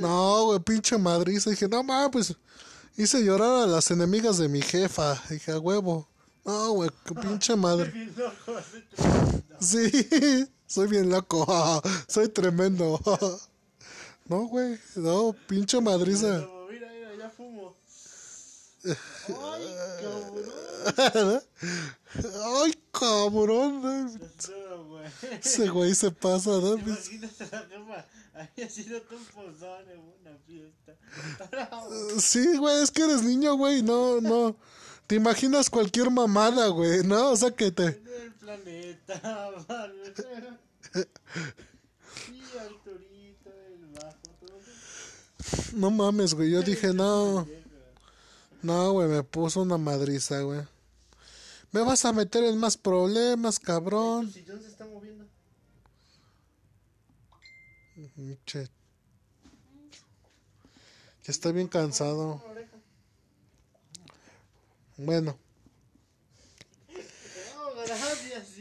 [0.00, 1.50] No, güey, pinche madriza.
[1.50, 2.34] Dije, no, ma, pues
[2.96, 5.20] hice llorar a las enemigas de mi jefa.
[5.30, 6.08] Dije, a huevo.
[6.44, 7.92] No, güey, qué pinche madre.
[9.60, 9.90] Sí,
[10.66, 11.46] soy bien loco.
[12.08, 13.00] Soy tremendo.
[14.26, 16.44] No, güey, no, pinche madriza.
[16.44, 17.74] Como, mira, mira, ya fumo.
[18.86, 21.42] Ay, cabrón.
[22.44, 24.20] Ay, cabrón.
[25.42, 26.74] Ese güey se pasa, ¿no?
[26.74, 28.06] Imagínate la jefa.
[28.34, 30.94] Había sido un pozón en una fiesta.
[32.18, 34.56] Sí, güey, es que eres niño, güey, no, no.
[35.06, 37.30] Te imaginas cualquier mamada, güey, ¿no?
[37.30, 37.86] O sea que te...
[37.86, 40.12] El planeta, vale.
[42.28, 44.58] Y Arturito, el bajo, todo.
[45.74, 47.46] No mames, güey, yo dije, no.
[48.66, 50.60] No, güey, me puso una madriza, güey.
[51.70, 54.26] Me vas a meter en más problemas, cabrón.
[54.26, 55.24] El sillón se está moviendo.
[58.44, 58.64] Che.
[61.24, 62.42] Ya está bien cansado.
[64.96, 65.38] Bueno,
[67.86, 68.55] gracias.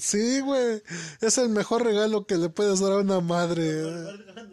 [0.00, 0.82] Sí, güey,
[1.20, 3.82] es el mejor regalo que le puedes dar a una madre.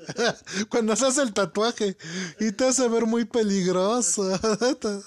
[0.70, 1.98] Cuando se hace el tatuaje
[2.40, 4.24] y te hace ver muy peligroso.
[4.24, 5.02] ¿no?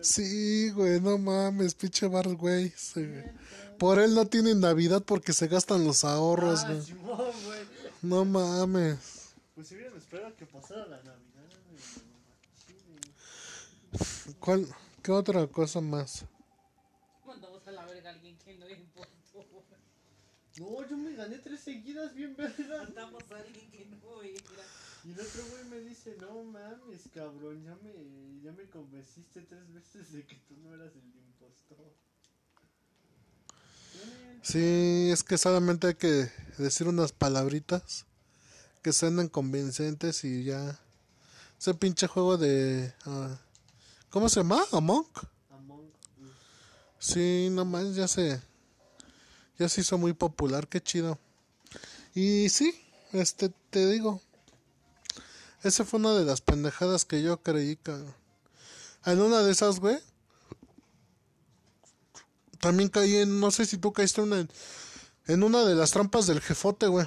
[0.00, 2.72] Sí, güey, no mames, pinche bar, güey.
[2.76, 3.04] sí.
[3.78, 6.82] Por él no tienen Navidad porque se gastan los ahorros, Ah, güey.
[6.82, 7.58] Simón, güey.
[8.02, 8.98] No mames.
[9.54, 11.48] Pues si hubieran esperado que pasara la Navidad.
[11.68, 11.78] güey.
[12.66, 12.74] Sí,
[14.48, 14.66] ¿Cuál,
[15.02, 16.24] ¿Qué otra cosa más?
[17.26, 19.12] Mandamos a la verga a alguien que no le importó.
[20.56, 22.84] No, yo me gané tres seguidas bien verga.
[22.84, 24.64] Mandamos a alguien que no era.
[25.04, 27.92] Y el otro güey me dice, no mames, cabrón, ya me,
[28.42, 31.92] ya me convenciste tres veces de que tú no eras el impostor.
[34.40, 38.06] Sí, es que solamente hay que decir unas palabritas
[38.80, 40.80] que suenan convincentes y ya.
[41.58, 42.94] Ese pinche juego de.
[43.04, 43.38] ah,
[44.10, 44.64] ¿Cómo se llama?
[44.72, 45.06] Among.
[45.50, 45.92] Among.
[46.98, 48.40] Sí, no más, ya se.
[49.58, 51.18] Ya se hizo muy popular, qué chido.
[52.14, 52.72] Y sí,
[53.12, 54.22] este, te digo.
[55.62, 58.14] Esa fue una de las pendejadas que yo creí, cabrón.
[59.04, 59.98] En una de esas, güey.
[62.60, 64.48] también caí en, no sé si tú caíste en una,
[65.26, 67.06] en una de las trampas del jefote, güey.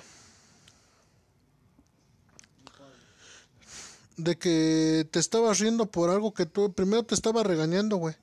[4.24, 8.16] De que te estabas riendo por algo que tú, primero te estaba regañando, güey.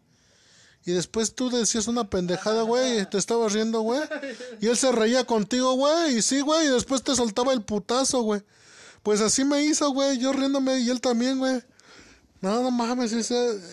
[0.84, 4.00] Y después tú decías una pendejada, güey, y te estabas riendo, güey.
[4.60, 8.22] Y él se reía contigo, güey, y sí, güey, y después te soltaba el putazo,
[8.22, 8.42] güey.
[9.02, 11.62] Pues así me hizo, güey, yo riéndome y él también, güey.
[12.40, 13.12] No, no mames,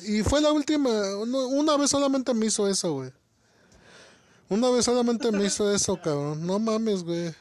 [0.08, 3.12] y fue la última, una vez solamente me hizo eso, güey.
[4.50, 6.46] Una vez solamente me hizo eso, cabrón.
[6.46, 7.34] No mames, güey.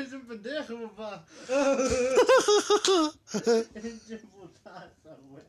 [0.00, 1.26] Eres un pendejo, papá.
[3.74, 5.44] Pinche putazo, güey.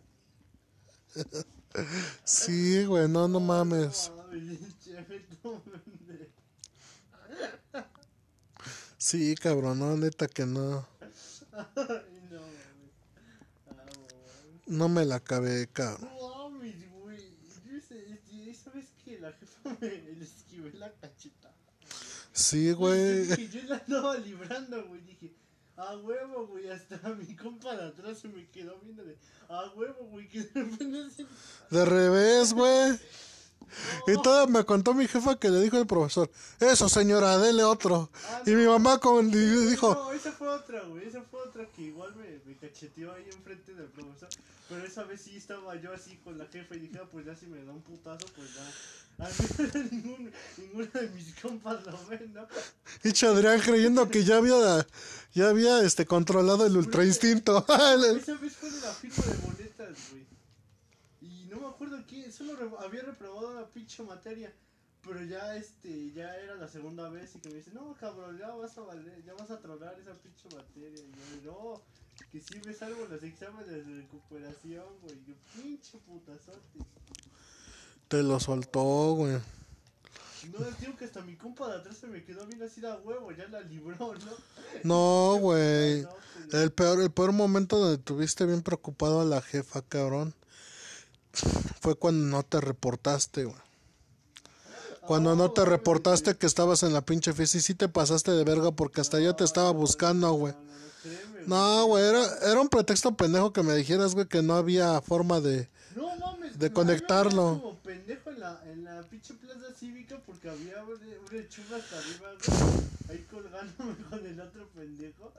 [2.26, 4.12] Sí, güey, no, no mames.
[8.98, 10.86] Sí, cabrón, no, neta que no.
[14.68, 16.10] No me la acabé, cabrón.
[16.14, 17.38] No mames, güey.
[17.66, 17.80] Yo
[18.54, 21.41] ¿Sabes que La jefa me esquivé la cacheta.
[22.34, 23.24] Sí, güey.
[23.26, 25.02] Dije, yo la andaba librando, güey.
[25.02, 25.34] Dije,
[25.76, 26.70] a huevo, güey.
[26.70, 29.18] Hasta mi compa de atrás se me quedó viendo de,
[29.50, 30.28] a huevo, güey.
[30.28, 31.26] Que de repente se...
[31.76, 33.00] De revés, güey.
[34.08, 38.10] Y todo me contó mi jefa que le dijo el profesor, eso señora, dele otro.
[38.28, 41.08] Ah, Y mi mamá le dijo, No, esa fue otra, güey.
[41.08, 44.30] Esa fue otra que igual me, me cacheteó ahí enfrente del profesor.
[44.72, 47.36] Pero esa vez sí estaba yo así con la jefa y dije, ah, pues ya
[47.36, 48.64] si me da un putazo, pues ya.
[49.92, 52.48] Ningún, ninguno de mis compas lo ven, ¿no?
[53.04, 54.88] y Adrián creyendo que ya había,
[55.34, 57.66] ya había este controlado el ultra instinto.
[57.68, 60.26] Esa vez fue de la firma de boletas, güey.
[61.20, 64.54] Y no me acuerdo quién, solo re- había reprobado una pinche materia.
[65.04, 68.52] Pero ya este, ya era la segunda vez y que me dice, no cabrón, ya
[68.52, 71.04] vas a valer, ya vas a tronar esa pinche materia.
[71.04, 71.82] Y yo, no,
[72.26, 75.16] que si me salgo los exámenes de recuperación, güey.
[75.28, 76.80] Yo, pinche putazote.
[78.08, 79.40] Te lo soltó, güey.
[80.52, 83.32] No, digo que hasta mi compa de atrás se me quedó bien así de huevo,
[83.32, 84.32] ya la libró, ¿no?
[84.84, 86.06] No, güey.
[86.52, 90.34] El peor, el peor momento donde tuviste bien preocupado a la jefa, cabrón.
[91.80, 93.58] Fue cuando no te reportaste, güey.
[95.02, 98.44] Cuando no te reportaste que estabas en la pinche fiesta y sí te pasaste de
[98.44, 100.54] verga porque hasta yo te estaba buscando, güey.
[100.54, 104.28] No, no, no, créeme, No, güey, era, era un pretexto pendejo que me dijeras, güey,
[104.28, 105.70] que no había forma de...
[105.96, 107.60] No mames, de conectarlo.
[107.62, 111.98] como pendejo en la, en la pinche plaza cívica porque había una una chunga hasta
[111.98, 115.34] arriba, güey, ahí colgándome con el otro pendejo,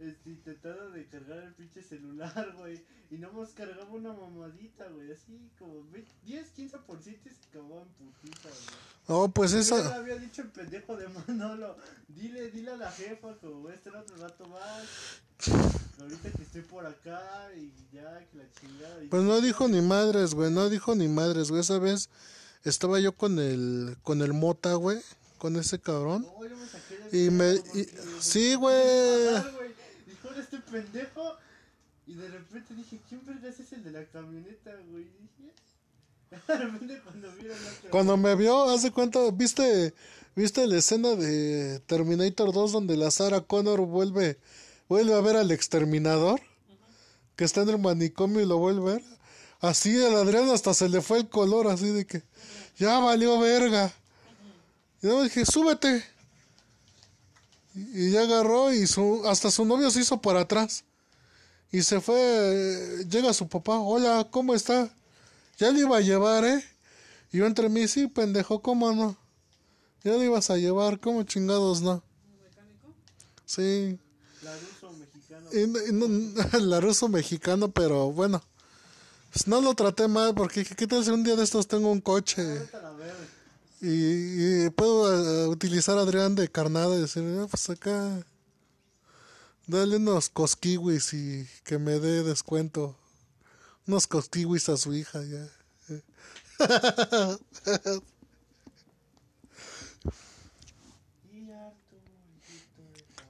[0.00, 5.50] este, intentando de cargar el pinche celular, güey, y nomás cargaba una mamadita, güey, así
[5.58, 6.72] como 20, 10, 15%
[7.24, 8.78] y se acababa en putita, güey.
[9.06, 9.76] Oh, pues Yo esa...
[9.88, 11.76] le había dicho el pendejo de Manolo,
[12.08, 14.86] dile, dile a la jefa que voy a estar otro rato más.
[16.00, 19.04] Ahorita que estoy por acá y ya que la chingada.
[19.04, 21.60] y- Pues no dijo ni madres, güey, no dijo ni madres, güey.
[21.60, 22.08] Esa vez
[22.64, 24.98] estaba yo con el, con el mota, güey,
[25.38, 26.22] con ese cabrón.
[26.22, 27.88] No, yo me saqué Y me- y-
[28.20, 28.74] sí, güey.
[30.56, 31.36] Matar, Dijo, "Ahora este pendejo.
[32.06, 35.04] Y de repente dije, ¿quién vergas es el de la camioneta, güey?
[35.04, 35.52] Y dije,
[36.48, 39.94] de repente cuando vieron me vio, hace cuenta, ¿viste,
[40.34, 44.38] viste la escena de Terminator 2 donde la Sarah Connor vuelve,
[44.88, 46.40] vuelve a ver al exterminador?
[47.36, 49.04] Que está en el manicomio y lo vuelve a ver.
[49.60, 52.22] Así el Adrián hasta se le fue el color, así de que
[52.76, 53.92] ya valió verga.
[55.02, 56.04] Y yo dije, súbete.
[57.74, 60.84] Y, ya agarró y su, hasta su novio se hizo para atrás.
[61.72, 64.94] Y se fue, eh, llega su papá, hola, ¿cómo está?
[65.58, 66.64] Ya le iba a llevar, ¿eh?
[67.32, 69.16] Y yo entre mí, sí, pendejo, ¿cómo no?
[70.04, 72.02] Ya le ibas a llevar, ¿cómo chingados no?
[72.42, 72.88] mecánico?
[73.34, 73.98] La Sí,
[74.70, 75.48] ruso mexicano.
[75.52, 78.40] y no- y no- la ruso mexicano, pero bueno,
[79.32, 82.00] pues no lo traté mal porque ¿qué tal si un día de estos tengo un
[82.00, 82.42] coche
[83.86, 88.24] Y, puedo eh, utilizar a Adrián de carnada y decir, "Ah, pues acá,
[89.66, 92.96] dale unos cosquiwis y que me dé descuento,
[93.86, 95.46] unos cosquiwis a su hija ya.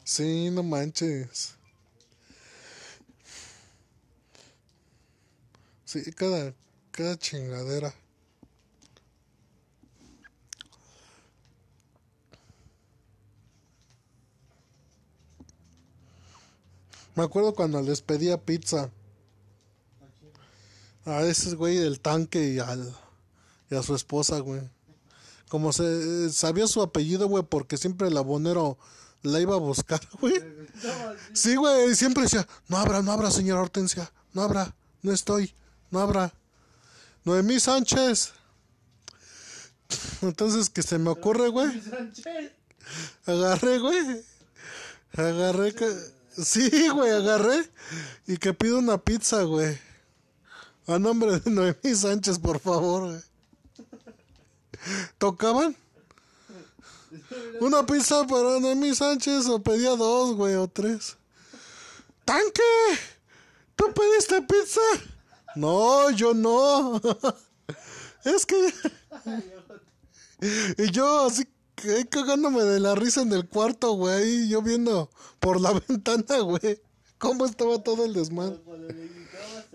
[0.04, 1.54] Sí, no manches.
[5.84, 6.54] Sí, cada,
[6.92, 7.92] cada chingadera.
[17.14, 18.90] Me acuerdo cuando les pedía pizza
[21.04, 22.94] a ese güey del tanque y al
[23.70, 24.60] y a su esposa, güey.
[25.48, 28.78] Como se sabía su apellido, güey, porque siempre el abonero
[29.22, 30.34] la iba a buscar, güey.
[31.32, 35.54] Sí, güey, siempre decía, no abra, no abra, señora Hortensia, no abra, no estoy,
[35.90, 36.32] no abra.
[37.24, 38.32] Noemí Sánchez.
[40.22, 41.80] Entonces, que se me ocurre, güey.
[41.80, 42.52] Sánchez.
[43.26, 44.22] Agarré, güey.
[45.16, 45.86] Agarré que...
[46.36, 47.70] Sí, güey, agarré.
[48.26, 49.78] Y que pido una pizza, güey.
[50.86, 53.20] A nombre de Noemí Sánchez, por favor, güey.
[55.18, 55.76] ¿Tocaban?
[57.60, 61.16] Una pizza para Noemí Sánchez o pedía dos, güey, o tres.
[62.24, 62.62] ¡Tanque!
[63.76, 64.80] ¿Tú pediste pizza?
[65.56, 67.00] No, yo no.
[68.24, 68.74] Es que...
[70.76, 75.10] Y yo así que cagándome de la risa en el cuarto, güey, yo viendo
[75.40, 76.80] por la ventana, güey,
[77.18, 78.58] cómo estaba todo el desmadre.
[78.64, 79.66] Cuando le gritabas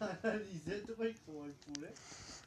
[0.00, 1.94] a, a Lisette, güey, como el puré.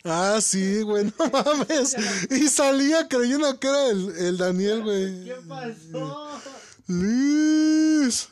[0.03, 1.95] Ah, sí, güey, no mames.
[2.29, 5.25] Y salía creyendo que era el, el Daniel, güey.
[5.25, 6.29] ¿Qué pasó?
[6.87, 8.29] Liz,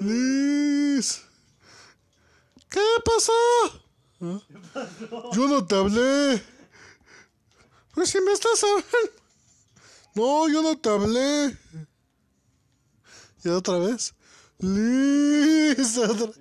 [0.00, 1.22] Liz.
[2.68, 3.32] ¿Qué pasó?
[4.20, 4.40] ¿Ah?
[5.32, 6.42] Yo no te hablé.
[7.92, 9.21] Pues si me estás hablando.
[10.14, 11.56] No, yo no te hablé.
[13.44, 14.14] Y otra vez.
[14.58, 15.96] Liz.
[15.98, 16.32] otra-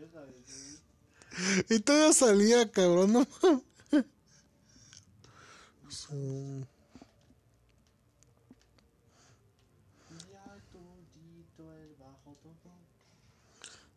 [1.70, 3.14] Y todavía salía, cabrón.
[3.14, 3.28] No.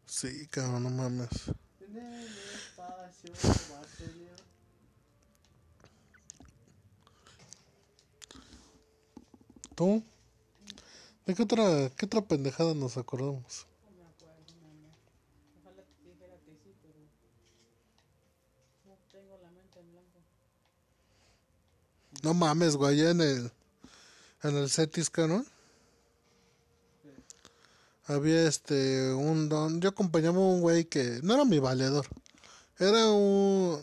[0.06, 1.28] Sí, cabrón, no mames.
[1.80, 4.34] En el espacio vacío.
[9.74, 10.04] ¿Tú?
[11.26, 13.66] ¿De qué otra, qué otra pendejada nos acordamos?
[22.22, 22.32] No no.
[22.32, 23.50] No mames, güey, en el,
[24.42, 25.46] en el Cetis, cabrón.
[28.06, 32.06] Había este, un don, yo acompañaba a un güey que no era mi valedor.
[32.78, 33.82] Era un...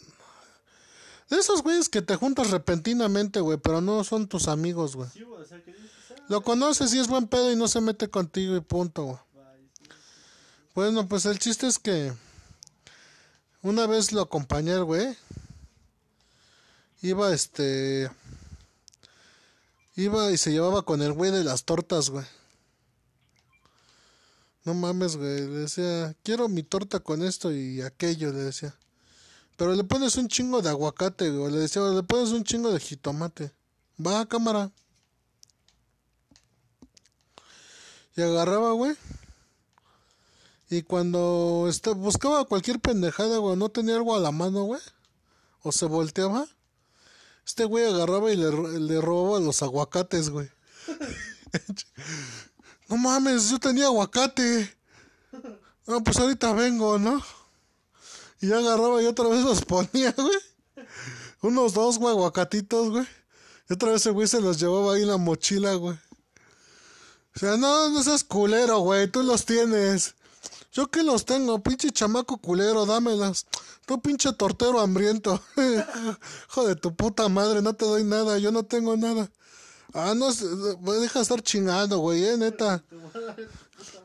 [1.31, 5.09] De esos güeyes que te juntas repentinamente, güey, pero no son tus amigos, güey.
[5.09, 7.69] Sí, güey, o sea, que dices, ah, Lo conoces y es buen pedo y no
[7.69, 9.17] se mete contigo y punto, güey.
[10.75, 12.11] Bueno, pues el chiste es que
[13.61, 15.15] una vez lo acompañé, güey.
[17.01, 18.11] Iba este.
[19.95, 22.25] Iba y se llevaba con el güey de las tortas, güey.
[24.65, 25.47] No mames, güey.
[25.47, 28.75] Le decía, quiero mi torta con esto y aquello, le decía.
[29.57, 31.51] Pero le pones un chingo de aguacate, güey.
[31.51, 33.51] Le decía, le pones un chingo de jitomate.
[34.05, 34.71] Va, cámara.
[38.15, 38.95] Y agarraba, güey.
[40.71, 44.79] Y cuando este, buscaba cualquier pendejada, güey, no tenía algo a la mano, güey,
[45.63, 46.47] o se volteaba,
[47.45, 50.49] este güey agarraba y le, le robaba los aguacates, güey.
[52.87, 54.73] no mames, yo tenía aguacate.
[55.87, 57.21] No, pues ahorita vengo, ¿no?
[58.41, 60.87] Y ya agarraba y otra vez los ponía, güey.
[61.41, 63.07] Unos dos, güey, aguacatitos, güey.
[63.69, 65.97] Y otra vez el güey se los llevaba ahí en la mochila, güey.
[67.35, 70.15] O sea, no, no seas culero, güey, tú los tienes.
[70.73, 73.45] Yo que los tengo, pinche chamaco culero, dámelas.
[73.85, 75.41] Tú pinche tortero hambriento.
[76.49, 79.29] Hijo de tu puta madre, no te doy nada, yo no tengo nada.
[79.93, 82.83] Ah, no, deja de estar chingando, güey, eh, neta.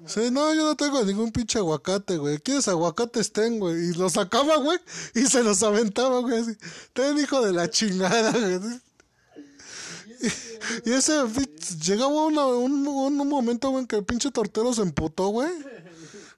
[0.07, 2.39] Sí, no, yo no tengo ningún pinche aguacate, güey.
[2.39, 3.33] ¿Quieres aguacates?
[3.33, 3.91] Tengo, güey.
[3.91, 4.79] Y los sacaba, güey,
[5.15, 6.39] y se los aventaba, güey.
[6.41, 6.57] así.
[6.93, 8.81] Ten, hijo de la chingada, güey.
[10.85, 15.29] Y ese pi- llegaba una- un, un momento, güey, que el pinche tortero se emputó,
[15.29, 15.51] güey.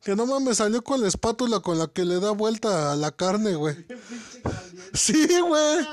[0.02, 3.10] Que no mames, salió con la espátula con la que le da vuelta a la
[3.12, 3.76] carne, güey.
[4.94, 5.84] Sí, güey.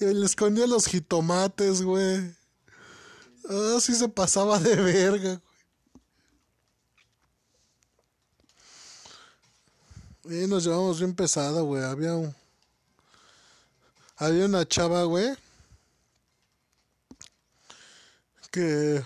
[0.00, 2.34] Y le escondía los jitomates, güey.
[3.48, 5.40] Ah, sí se pasaba de verga,
[10.22, 10.44] güey.
[10.44, 11.82] Y nos llevamos bien pesada, güey.
[11.82, 12.34] Había un...
[14.16, 15.36] Había una chava, güey.
[18.50, 19.04] Que...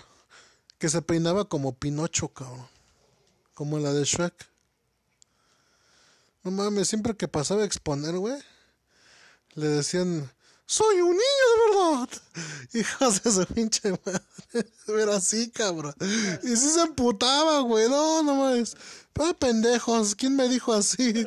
[0.77, 2.65] Que se peinaba como Pinocho, cabrón.
[3.53, 4.33] Como la de Shrek.
[6.43, 8.41] No mames, siempre que pasaba a exponer, güey.
[9.55, 10.31] Le decían,
[10.69, 12.09] soy un niño de verdad.
[12.73, 14.21] Hijos de su pinche madre.
[14.87, 15.95] Era así, cabrón.
[16.43, 17.89] Y sí se emputaba, güey.
[17.89, 18.77] No, no mames.
[19.19, 20.13] Ah, pendejos.
[20.13, 21.25] ¿Quién me dijo así?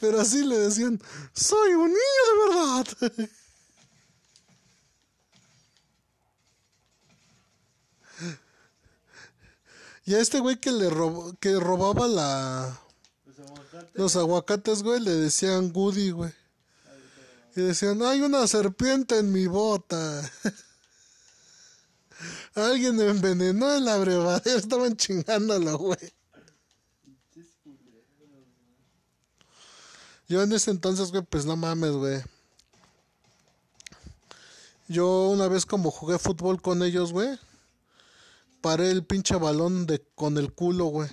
[0.00, 1.00] Pero así le decían,
[1.32, 2.86] soy un niño de verdad.
[10.04, 12.83] Y a este güey que le robó, que robaba la,
[13.92, 16.32] los aguacates, güey, le decían Goody, güey.
[17.56, 20.30] Y decían, hay una serpiente en mi bota.
[22.54, 26.14] Alguien me envenenó en la brevadera, estaban chingándolo, güey.
[30.26, 32.22] Yo en ese entonces, güey, pues no mames, güey.
[34.88, 37.38] Yo una vez como jugué fútbol con ellos, güey,
[38.60, 41.08] paré el pinche balón de con el culo, güey.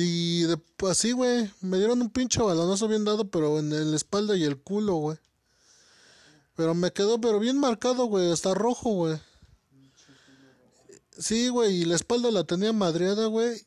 [0.00, 4.36] Y de, así, güey, me dieron un pinche balonazo bien dado, pero en la espalda
[4.36, 5.18] y el culo, güey.
[6.54, 9.20] Pero me quedó, pero bien marcado, güey, hasta rojo, güey.
[11.18, 13.60] Sí, güey, y la espalda la tenía madreada, güey.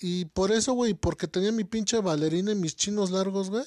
[0.00, 3.64] Y por eso, güey, porque tenía mi pinche bailarina y mis chinos largos, güey.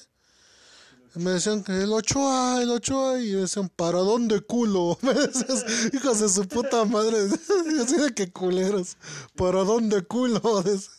[1.14, 4.98] Me decían que el Ochoa, el Ochoa, y me decían, ¿para dónde culo?
[5.02, 5.64] Me decías,
[5.94, 7.28] hijos de su puta madre.
[7.80, 8.96] Así de que culeros.
[9.36, 10.62] ¿Para dónde culo?
[10.64, 10.90] Des-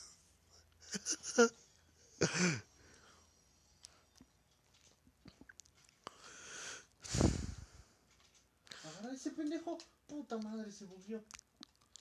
[8.84, 9.78] Agarra ese pendejo.
[10.08, 11.24] Puta madre, se bugueó.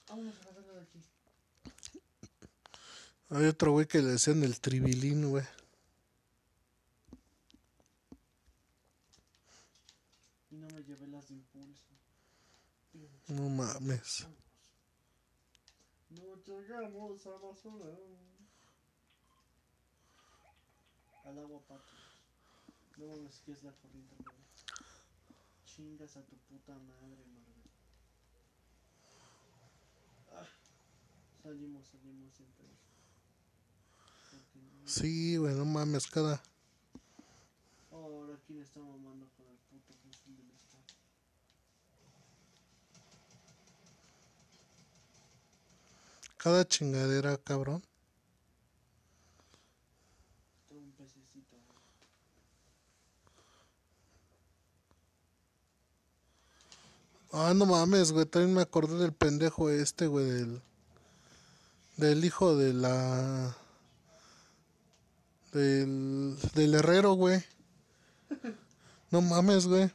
[0.07, 0.99] Vámonos a la de aquí.
[3.29, 5.45] Hay otro güey que le decían el tribilín, güey.
[10.49, 11.85] Y no me llevé las de impulso.
[13.27, 14.25] No mames.
[16.09, 17.85] No llegamos a la zona.
[21.29, 21.83] Al agua pato.
[22.97, 24.37] No mames que es la corriente, güey.
[25.65, 27.69] Chingas a tu puta madre, Marvel.
[30.33, 30.47] Ah,
[31.43, 32.65] salimos, salimos siempre.
[34.55, 34.87] No.
[34.87, 36.41] Sí, güey, no mames, cada...
[37.91, 40.83] Ahora quién está mamando con el puto fusil del estado.
[46.37, 47.83] Cada chingadera, cabrón.
[50.67, 51.57] Tengo un pececito.
[51.57, 51.79] güey.
[57.31, 58.25] Ah, no mames, güey.
[58.25, 60.61] También me acordé del pendejo este, güey, del...
[61.97, 63.55] Del hijo de la...
[65.51, 66.37] Del...
[66.53, 67.43] Del herrero, güey.
[69.11, 69.89] No mames, güey.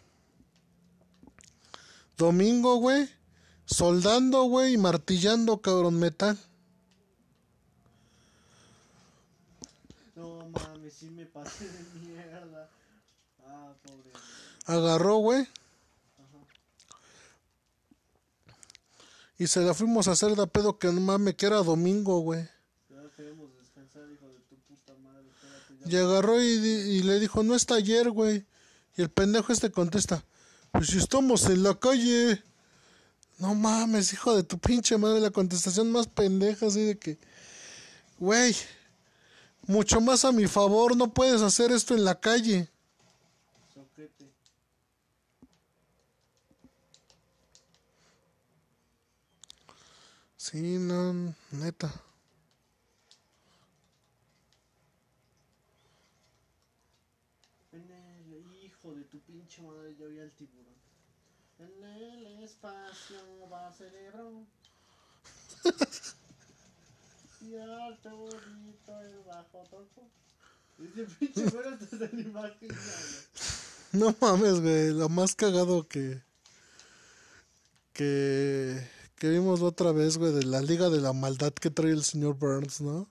[2.16, 3.08] Domingo, güey.
[3.66, 6.38] Soldando, güey, y martillando, cabrón, metal.
[10.14, 12.68] No mames, sí me pasé de mierda.
[13.46, 14.10] Ah, pobre.
[14.66, 15.42] Agarró, güey.
[15.42, 16.38] Ajá.
[19.38, 22.48] Y se la fuimos a hacer de pedo que no mames, que era domingo, güey.
[25.86, 28.46] Y agarró y, le dijo, no está ayer, güey.
[28.96, 30.24] Y el pendejo este contesta,
[30.72, 32.42] pues si estamos en la calle.
[33.38, 37.18] No mames, hijo de tu pinche madre, la contestación más pendeja, así de que,
[38.18, 38.54] güey,
[39.66, 42.70] mucho más a mi favor, no puedes hacer esto en la calle.
[50.44, 51.90] Sí, no, neta.
[57.72, 60.74] En el hijo de tu pinche madre, ya vi al tiburón.
[61.58, 63.16] En el espacio
[63.50, 64.44] va cerebro.
[67.40, 70.10] y Arturito el bajo toco.
[70.78, 71.48] Ese pinche
[71.88, 73.92] se le imagina, güey.
[73.92, 76.22] No mames, güey, lo más cagado que,
[77.94, 82.04] que, que vimos otra vez, güey, de la Liga de la Maldad que trae el
[82.04, 83.08] señor Burns, ¿no?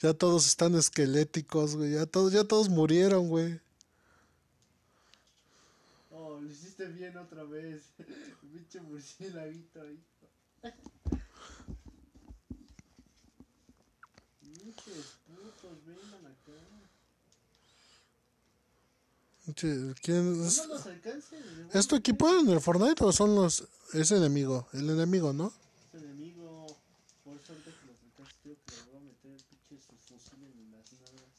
[0.00, 3.60] Ya todos están esqueléticos, güey, ya todos, ya todos murieron, güey.
[6.10, 7.82] Oh, lo hiciste bien otra vez.
[8.52, 10.00] Pinche murciélaguito ahí.
[14.40, 16.73] Pinches putos, vengan acá.
[19.54, 20.66] Che, ¿Quién No es?
[20.66, 21.36] los alcance.
[21.72, 23.64] ¿Es tu equipo en el Fortnite o son los...
[23.92, 24.66] es enemigo?
[24.72, 25.52] El enemigo, ¿no?
[25.92, 26.66] Es enemigo.
[27.22, 29.96] Por eso ahorita que los alcance, creo que le voy a meter el pinche su
[30.14, 31.34] fusil en las nalgas.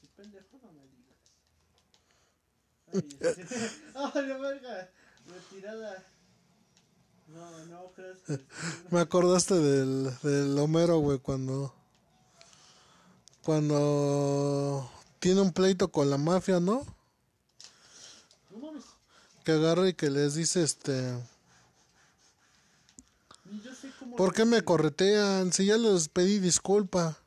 [0.00, 1.18] Si pendejo no me digas.
[2.92, 4.90] Ay, este- ¡Ay, la verga!
[5.28, 6.04] Retirada.
[7.28, 8.44] No, no creas que.
[8.90, 11.72] Me acordaste del, del Homero, güey, cuando...
[13.44, 16.84] Cuando tiene un pleito con la mafia, ¿no?
[19.44, 21.18] Que agarra y que les dice, este...
[24.16, 25.52] ¿Por qué me corretean?
[25.52, 27.18] Si ya les pedí disculpa.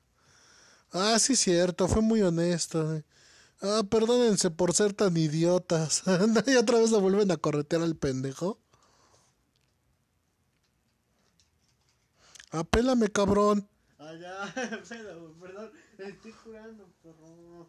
[0.91, 3.03] Ah, sí, cierto, fue muy honesto.
[3.61, 6.03] Ah, perdónense por ser tan idiotas.
[6.47, 8.59] y otra vez lo vuelven a corretear al pendejo.
[12.51, 13.67] Apélame, cabrón.
[13.99, 14.53] Ah, ya.
[15.41, 16.13] Pero, perdón.
[16.13, 17.67] Estoy curando, perro.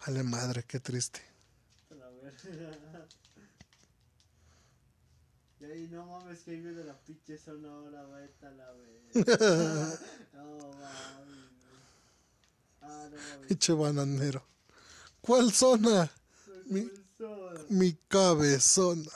[0.00, 1.20] Jale madre, qué triste.
[1.90, 3.06] La verga.
[5.60, 9.98] Y ahí no mames que ahí viene la pinche sonora, vete a la verga.
[10.34, 10.80] No mames.
[12.80, 13.46] Ah, no mames.
[13.46, 14.42] Pinche bananero.
[15.20, 16.10] ¿Cuál zona?
[16.66, 16.90] Mi-
[17.68, 19.02] Mi cabezona.
[19.04, 19.08] No,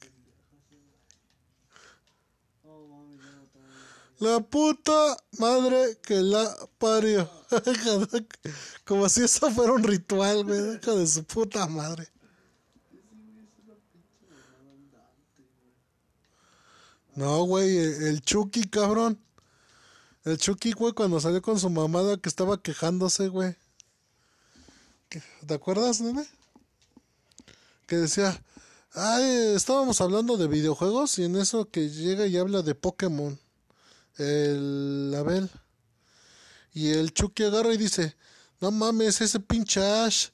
[0.00, 0.96] pendejo, sí, güey.
[2.64, 3.64] Oh, mami, ya no tomo.
[4.22, 6.44] La puta madre que la
[6.78, 7.28] parió.
[8.84, 10.76] Como si eso fuera un ritual, güey.
[10.76, 12.06] Hija de su puta madre.
[17.16, 19.18] No, güey, el el Chucky, cabrón.
[20.24, 23.56] El Chucky, güey, cuando salió con su mamada que estaba quejándose, güey.
[25.08, 26.24] ¿Qué- ¿Te acuerdas, nene?
[27.86, 28.40] Que decía,
[28.92, 33.38] ay, estábamos hablando de videojuegos y en eso que llega y habla de Pokémon.
[34.18, 35.50] El Abel.
[36.74, 38.16] Y el Chucky agarra y dice,
[38.60, 40.28] no mames, ese pinche Ash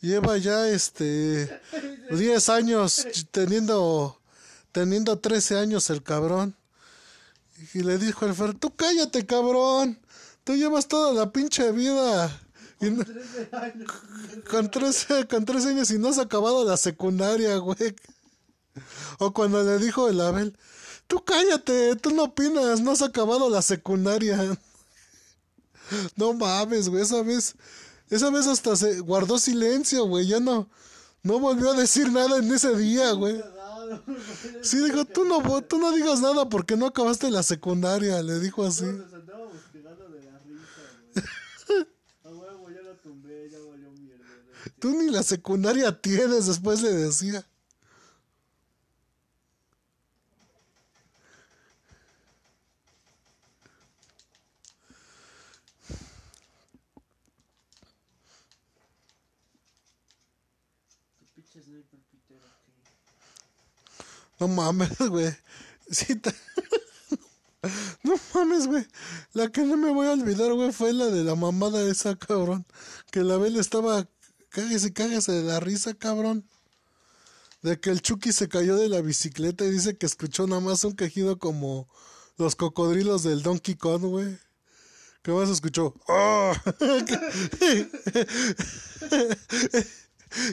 [0.00, 1.60] lleva ya este
[2.10, 4.20] 10 años teniendo
[4.72, 6.56] teniendo 13 años el cabrón.
[7.74, 10.00] Y le dijo el Fer, tú cállate, cabrón.
[10.42, 12.40] Tú llevas toda la pinche vida.
[12.80, 13.90] Y no- 13 años.
[14.50, 17.94] con 13, con 13 años y no has acabado la secundaria, güey.
[19.18, 20.58] O cuando le dijo el Abel,
[21.14, 24.36] tú cállate, tú no opinas, no has acabado la secundaria.
[26.16, 27.56] No mames, güey, esa vez,
[28.08, 30.66] esa vez hasta se guardó silencio, güey, ya no,
[31.22, 33.38] no volvió a decir nada en ese día, güey.
[34.62, 38.64] Sí, dijo, tú no, tú no digas nada porque no acabaste la secundaria, le dijo
[38.64, 38.86] así.
[44.78, 47.44] Tú ni la secundaria tienes, después le decía.
[61.18, 62.72] Tu pinche sniper pitero, ¿qué?
[64.38, 65.34] No mames, güey.
[65.90, 66.20] Sí,
[68.02, 68.86] No mames, güey.
[69.32, 72.66] La que no me voy a olvidar, güey, fue la de la mamada esa, cabrón.
[73.10, 74.08] Que la Bel estaba.
[74.50, 76.46] Cáguese, cáguese de la risa, cabrón.
[77.62, 80.84] De que el Chucky se cayó de la bicicleta y dice que escuchó nada más
[80.84, 81.88] un quejido como
[82.36, 84.38] los cocodrilos del Donkey Kong, güey.
[85.22, 85.94] ¿Qué más escuchó?
[86.06, 86.52] ¡Ah!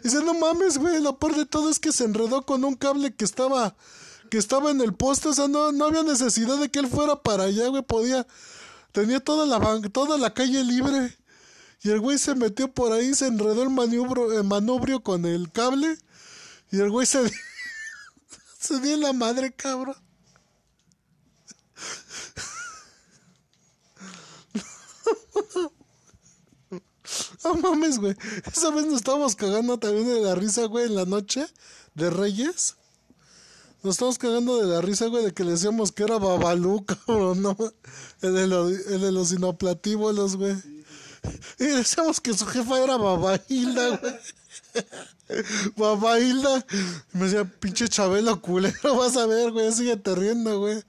[0.03, 3.13] Dice, no mames, güey, lo peor de todo es que se enredó con un cable
[3.13, 3.75] que estaba,
[4.29, 7.21] que estaba en el poste, o sea, no, no había necesidad de que él fuera
[7.21, 8.27] para allá, güey, podía,
[8.91, 11.17] tenía toda la, toda la calle libre,
[11.83, 15.51] y el güey se metió por ahí, se enredó el maniobro, el manubrio con el
[15.51, 15.97] cable,
[16.71, 17.19] y el güey se,
[18.59, 19.95] se dio la madre, cabrón.
[27.43, 28.15] No mames, güey.
[28.53, 31.45] Esa vez nos estábamos cagando también de la risa, güey, en la noche
[31.95, 32.75] de Reyes.
[33.83, 37.41] Nos estábamos cagando de la risa, güey, de que le decíamos que era Babalú, cabrón,
[37.41, 37.57] ¿no?
[38.21, 40.55] El de, lo- el de los inoplatívolos, güey.
[41.59, 44.13] Y decíamos que su jefa era Babailda, güey.
[45.75, 46.65] Babailda.
[47.13, 50.83] Y me decía, pinche Chabelo culero, vas a ver, güey, síguete riendo, güey.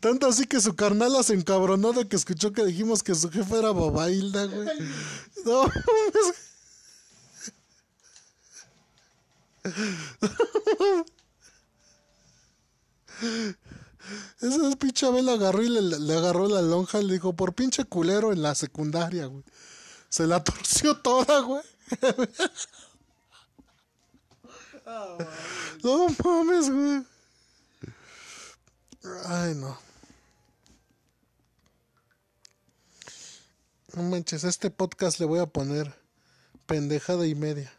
[0.00, 3.58] Tanto así que su carnala se encabronó de que escuchó que dijimos que su jefa
[3.58, 4.68] era Babailda, güey.
[5.44, 5.70] No.
[14.40, 17.54] Esa es pinche Abel agarró y le, le agarró la lonja y le dijo, por
[17.54, 19.44] pinche culero en la secundaria, güey.
[20.08, 21.62] Se la torció toda, güey.
[24.86, 27.02] No mames, güey.
[29.26, 29.78] Ay, no.
[33.94, 35.94] No manches, este podcast le voy a poner
[36.66, 37.72] pendejada y media.